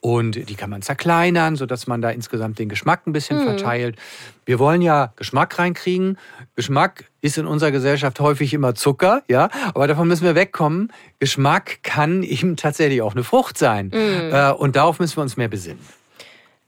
[0.00, 3.44] Und die kann man zerkleinern, sodass man da insgesamt den Geschmack ein bisschen mhm.
[3.44, 3.96] verteilt.
[4.44, 6.18] Wir wollen ja Geschmack reinkriegen.
[6.56, 10.92] Geschmack ist in unserer Gesellschaft häufig immer Zucker, ja, aber davon müssen wir wegkommen.
[11.20, 13.92] Geschmack kann eben tatsächlich auch eine Frucht sein.
[13.94, 14.32] Mhm.
[14.32, 15.78] Äh, und darauf müssen wir uns mehr besinnen.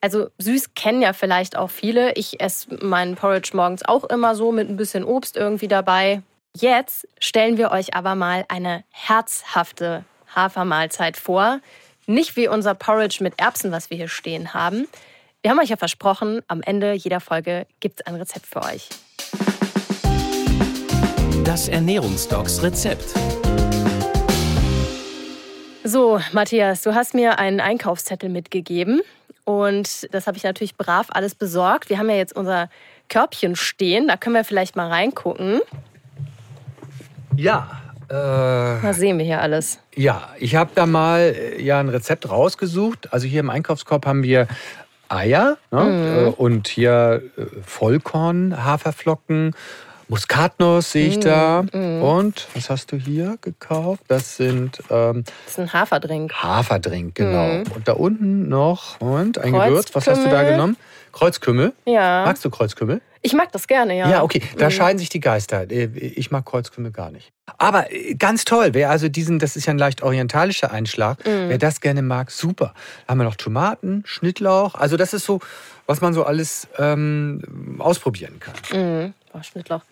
[0.05, 2.13] Also süß kennen ja vielleicht auch viele.
[2.13, 6.21] Ich esse meinen Porridge morgens auch immer so mit ein bisschen Obst irgendwie dabei.
[6.55, 11.61] Jetzt stellen wir euch aber mal eine herzhafte Hafermahlzeit vor.
[12.05, 14.87] Nicht wie unser Porridge mit Erbsen, was wir hier stehen haben.
[15.41, 18.91] Wir haben euch ja versprochen, am Ende jeder Folge gibt es ein Rezept für euch.
[21.47, 23.15] Das Ernährungsdocs Rezept.
[25.83, 29.01] So, Matthias, du hast mir einen Einkaufszettel mitgegeben.
[29.45, 31.91] Und das habe ich natürlich brav alles besorgt.
[31.91, 32.69] Wir haben ja jetzt unser
[33.09, 34.09] Körbchen stehen.
[34.09, 35.61] Da können wir vielleicht mal reingucken.
[37.37, 37.81] Ja.
[38.09, 39.79] Äh, Was sehen wir hier alles?
[39.95, 43.13] Ja, ich habe da mal äh, ja ein Rezept rausgesucht.
[43.13, 44.47] Also hier im Einkaufskorb haben wir
[45.09, 46.27] Eier ne?
[46.27, 49.55] Äh, und hier äh, Vollkorn, Haferflocken,
[50.09, 51.63] Muskatnuss sehe ich mm, da.
[51.73, 52.03] Mm.
[52.03, 54.03] Und was hast du hier gekauft?
[54.09, 54.83] Das sind.
[54.91, 56.33] Ähm, das ist ein Haferdrink.
[56.33, 57.47] Haferdrink, genau.
[57.47, 57.73] Mm.
[57.75, 59.01] Und da unten noch.
[59.01, 59.95] Und ein Gewürz.
[59.95, 60.77] Was hast du da genommen?
[61.13, 61.73] Kreuzkümmel.
[61.87, 62.25] Ja.
[62.25, 63.01] Magst du Kreuzkümmel?
[63.23, 64.11] Ich mag das gerne, ja.
[64.11, 64.43] Ja, okay.
[64.59, 64.71] Da mhm.
[64.71, 65.71] scheiden sich die Geister.
[65.71, 67.33] Äh, ich mag Kreuzkümmel gar nicht.
[67.57, 68.71] Aber äh, ganz toll.
[68.73, 71.49] Wer also diesen, das ist ja ein leicht orientalischer Einschlag, mhm.
[71.49, 72.75] wer das gerne mag, super.
[73.07, 74.75] Da haben wir noch Tomaten, Schnittlauch.
[74.75, 75.41] Also das ist so,
[75.87, 78.55] was man so alles ähm, ausprobieren kann.
[78.79, 79.15] Mhm.
[79.33, 79.83] Oh, Schnittlauch.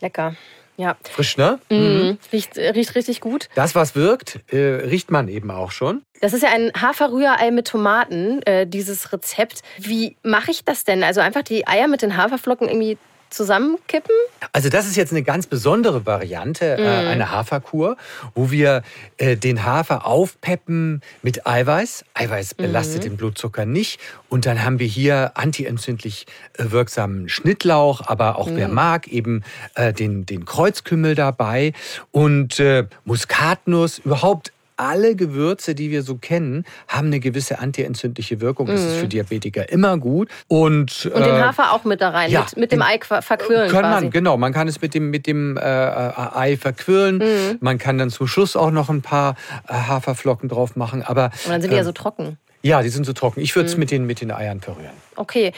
[0.00, 0.34] Lecker.
[0.76, 0.96] Ja.
[1.02, 1.58] Frisch, ne?
[1.70, 2.18] Mm, mhm.
[2.32, 3.48] Riecht, riecht richtig gut.
[3.56, 6.02] Das, was wirkt, äh, riecht man eben auch schon.
[6.20, 9.62] Das ist ja ein Haferrührei mit Tomaten, äh, dieses Rezept.
[9.78, 11.02] Wie mache ich das denn?
[11.02, 12.96] Also einfach die Eier mit den Haferflocken irgendwie
[13.30, 14.14] zusammenkippen?
[14.52, 17.08] Also das ist jetzt eine ganz besondere Variante äh, Mhm.
[17.08, 17.96] einer Haferkur,
[18.34, 18.82] wo wir
[19.16, 22.04] äh, den Hafer aufpeppen mit Eiweiß.
[22.14, 22.62] Eiweiß Mhm.
[22.62, 24.00] belastet den Blutzucker nicht.
[24.28, 26.26] Und dann haben wir hier antientzündlich
[26.58, 28.56] äh, wirksamen Schnittlauch, aber auch Mhm.
[28.56, 29.42] wer mag, eben
[29.74, 31.72] äh, den, den Kreuzkümmel dabei
[32.12, 32.62] und
[33.04, 38.66] Muskatnuss, überhaupt alle Gewürze, die wir so kennen, haben eine gewisse antientzündliche Wirkung.
[38.68, 40.30] Das ist für Diabetiker immer gut.
[40.48, 41.12] Und, Mhm.
[41.12, 43.80] Und den äh, Hafer auch mit da rein, ja, mit, mit dem Ei verquirlen kann
[43.82, 44.04] quasi.
[44.04, 44.36] man, genau.
[44.36, 47.18] Man kann es mit dem, mit dem äh, äh, Ei verquirlen.
[47.18, 47.58] Mhm.
[47.60, 49.34] Man kann dann zum Schluss auch noch ein paar
[49.68, 51.02] äh, Haferflocken drauf machen.
[51.02, 52.38] Aber Und dann sind die ja so trocken.
[52.62, 53.40] ja, die sind so trocken.
[53.40, 53.72] Ich würde Mhm.
[53.72, 54.90] es mit, den, mit den Eiern verrühren.
[55.16, 55.52] Okay.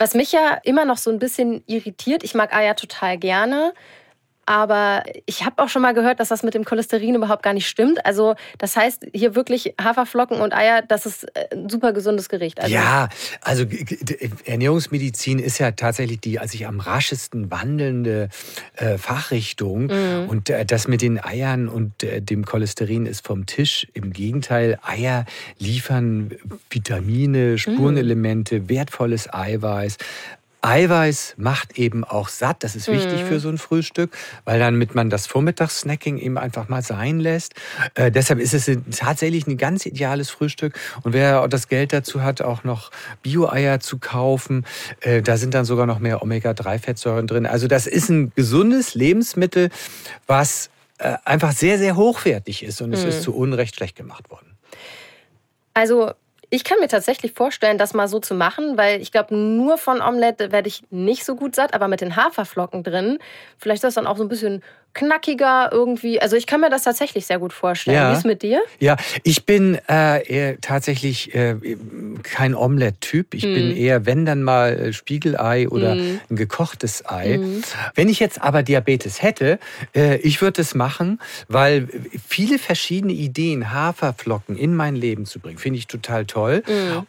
[0.00, 3.72] Was mich ja immer noch so ein bisschen irritiert, ich mag Eier total gerne,
[4.48, 7.68] aber ich habe auch schon mal gehört, dass das mit dem Cholesterin überhaupt gar nicht
[7.68, 8.06] stimmt.
[8.06, 12.58] Also das heißt hier wirklich Haferflocken und Eier, das ist äh, ein super gesundes Gericht.
[12.58, 13.10] Also, ja,
[13.42, 13.66] also
[14.46, 18.30] Ernährungsmedizin ist ja tatsächlich die sich am raschesten wandelnde
[18.76, 19.88] äh, Fachrichtung.
[19.88, 20.30] Mhm.
[20.30, 23.86] Und äh, das mit den Eiern und äh, dem Cholesterin ist vom Tisch.
[23.92, 25.26] Im Gegenteil, Eier
[25.58, 26.30] liefern
[26.70, 29.98] Vitamine, Spurenelemente, wertvolles Eiweiß.
[30.60, 32.64] Eiweiß macht eben auch satt.
[32.64, 34.10] Das ist wichtig für so ein Frühstück,
[34.44, 37.54] weil damit man das Vormittagssnacking eben einfach mal sein lässt.
[37.94, 40.78] Äh, deshalb ist es tatsächlich ein ganz ideales Frühstück.
[41.02, 42.90] Und wer das Geld dazu hat, auch noch
[43.22, 44.66] Bio-Eier zu kaufen,
[45.00, 47.46] äh, da sind dann sogar noch mehr Omega-3-Fettsäuren drin.
[47.46, 49.70] Also das ist ein gesundes Lebensmittel,
[50.26, 52.82] was äh, einfach sehr, sehr hochwertig ist.
[52.82, 54.56] Und es ist zu Unrecht schlecht gemacht worden.
[55.74, 56.12] Also
[56.50, 60.00] ich kann mir tatsächlich vorstellen, das mal so zu machen, weil ich glaube, nur von
[60.00, 63.18] Omelette werde ich nicht so gut satt, aber mit den Haferflocken drin,
[63.58, 64.62] vielleicht ist das dann auch so ein bisschen
[64.94, 66.20] knackiger irgendwie.
[66.20, 67.96] Also ich kann mir das tatsächlich sehr gut vorstellen.
[67.96, 68.12] Ja.
[68.12, 68.62] Wie ist mit dir?
[68.80, 71.56] Ja, ich bin äh, tatsächlich äh,
[72.22, 73.34] kein Omelette-Typ.
[73.34, 77.40] Ich bin eher, wenn dann mal äh, Spiegelei oder ein gekochtes Ei.
[77.94, 79.58] Wenn ich jetzt aber Diabetes hätte,
[79.94, 81.88] äh, ich würde es machen, weil
[82.26, 86.62] viele verschiedene Ideen, Haferflocken in mein Leben zu bringen, finde ich total toll.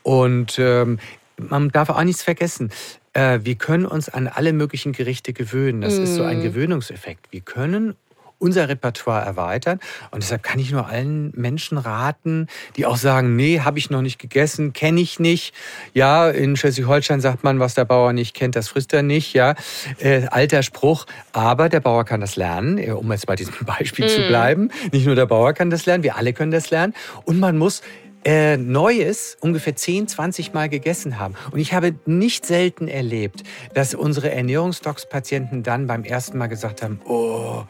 [0.03, 0.99] Und ähm,
[1.37, 2.71] man darf auch nichts vergessen.
[3.19, 5.81] Äh, wir können uns an alle möglichen Gerichte gewöhnen.
[5.81, 7.31] Das ist so ein Gewöhnungseffekt.
[7.31, 7.95] Wir können
[8.37, 9.81] unser Repertoire erweitern.
[10.11, 12.47] Und deshalb kann ich nur allen Menschen raten,
[12.77, 15.53] die auch sagen, nee, habe ich noch nicht gegessen, kenne ich nicht.
[15.93, 19.33] Ja, in Schleswig-Holstein sagt man, was der Bauer nicht kennt, das frisst er nicht.
[19.33, 19.55] Ja,
[19.97, 21.05] äh, alter Spruch.
[21.33, 24.71] Aber der Bauer kann das lernen, äh, um jetzt bei diesem Beispiel zu bleiben.
[24.93, 26.93] Nicht nur der Bauer kann das lernen, wir alle können das lernen.
[27.25, 27.81] Und man muss
[28.25, 31.35] äh, Neues ungefähr 10, 20 Mal gegessen haben.
[31.51, 33.43] Und ich habe nicht selten erlebt,
[33.73, 37.63] dass unsere Ernährungsdocs-Patienten dann beim ersten Mal gesagt haben, oh,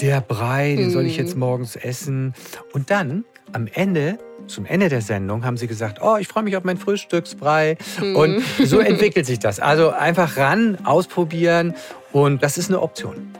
[0.00, 2.34] der Brei, den soll ich jetzt morgens essen.
[2.72, 6.56] Und dann am Ende, zum Ende der Sendung, haben sie gesagt, oh, ich freue mich
[6.56, 7.76] auf mein Frühstücksbrei.
[8.14, 9.60] Und so entwickelt sich das.
[9.60, 11.74] Also einfach ran, ausprobieren
[12.12, 13.32] und das ist eine Option.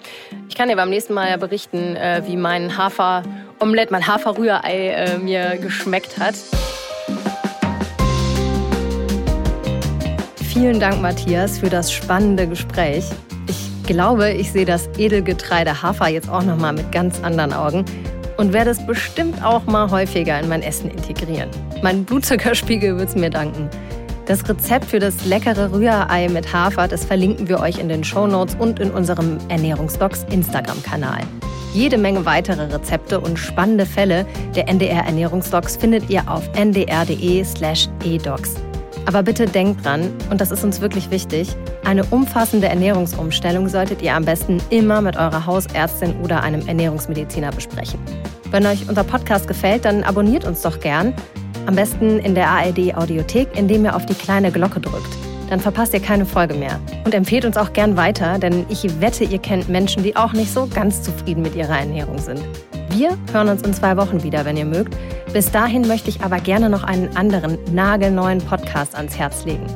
[0.49, 2.77] Ich kann dir beim nächsten Mal ja berichten, äh, wie mein
[3.61, 6.35] Hafer-Omelette, mein Haferrührei äh, mir geschmeckt hat.
[10.37, 13.05] Vielen Dank, Matthias, für das spannende Gespräch.
[13.49, 17.85] Ich glaube, ich sehe das Edelgetreide Hafer jetzt auch noch mal mit ganz anderen Augen
[18.39, 21.51] und werde es bestimmt auch mal häufiger in mein Essen integrieren.
[21.83, 23.69] Mein Blutzuckerspiegel wird es mir danken.
[24.27, 28.57] Das Rezept für das leckere Rührei mit Hafer, das verlinken wir euch in den Shownotes
[28.59, 31.21] und in unserem Ernährungsdocs Instagram-Kanal.
[31.73, 38.57] Jede Menge weitere Rezepte und spannende Fälle der NDR Ernährungsdocs findet ihr auf ndr.de/slash edocs.
[39.07, 44.15] Aber bitte denkt dran, und das ist uns wirklich wichtig, eine umfassende Ernährungsumstellung solltet ihr
[44.15, 48.01] am besten immer mit eurer Hausärztin oder einem Ernährungsmediziner besprechen.
[48.51, 51.15] Wenn euch unser Podcast gefällt, dann abonniert uns doch gern.
[51.67, 55.30] Am besten in der ARD Audiothek, indem ihr auf die kleine Glocke drückt.
[55.51, 56.81] Dann verpasst ihr keine Folge mehr.
[57.05, 60.53] Und empfehlt uns auch gern weiter, denn ich wette, ihr kennt Menschen, die auch nicht
[60.53, 62.41] so ganz zufrieden mit ihrer Ernährung sind.
[62.91, 64.97] Wir hören uns in zwei Wochen wieder, wenn ihr mögt.
[65.33, 69.67] Bis dahin möchte ich aber gerne noch einen anderen, nagelneuen Podcast ans Herz legen.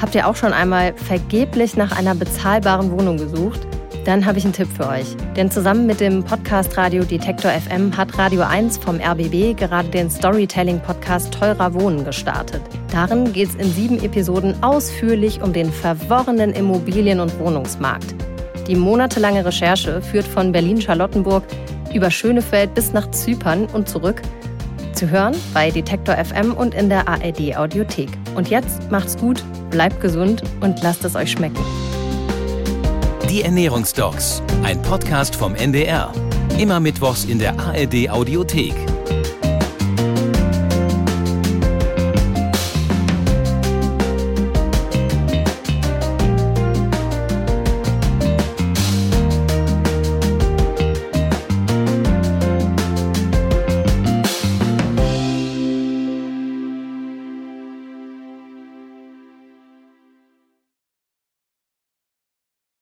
[0.00, 3.66] Habt ihr auch schon einmal vergeblich nach einer bezahlbaren Wohnung gesucht?
[4.04, 5.16] Dann habe ich einen Tipp für euch.
[5.34, 10.10] Denn zusammen mit dem Podcast Radio Detektor FM hat Radio 1 vom RBB gerade den
[10.10, 12.60] Storytelling-Podcast Teurer Wohnen gestartet.
[12.92, 18.14] Darin geht es in sieben Episoden ausführlich um den verworrenen Immobilien- und Wohnungsmarkt.
[18.68, 21.44] Die monatelange Recherche führt von Berlin-Charlottenburg
[21.94, 24.20] über Schönefeld bis nach Zypern und zurück.
[24.92, 28.10] Zu hören bei Detektor FM und in der ARD Audiothek.
[28.34, 31.64] Und jetzt macht's gut, bleibt gesund und lasst es euch schmecken.
[33.34, 36.12] Die Ernährungsdocs, ein Podcast vom NDR.
[36.56, 38.93] Immer mittwochs in der ARD Audiothek.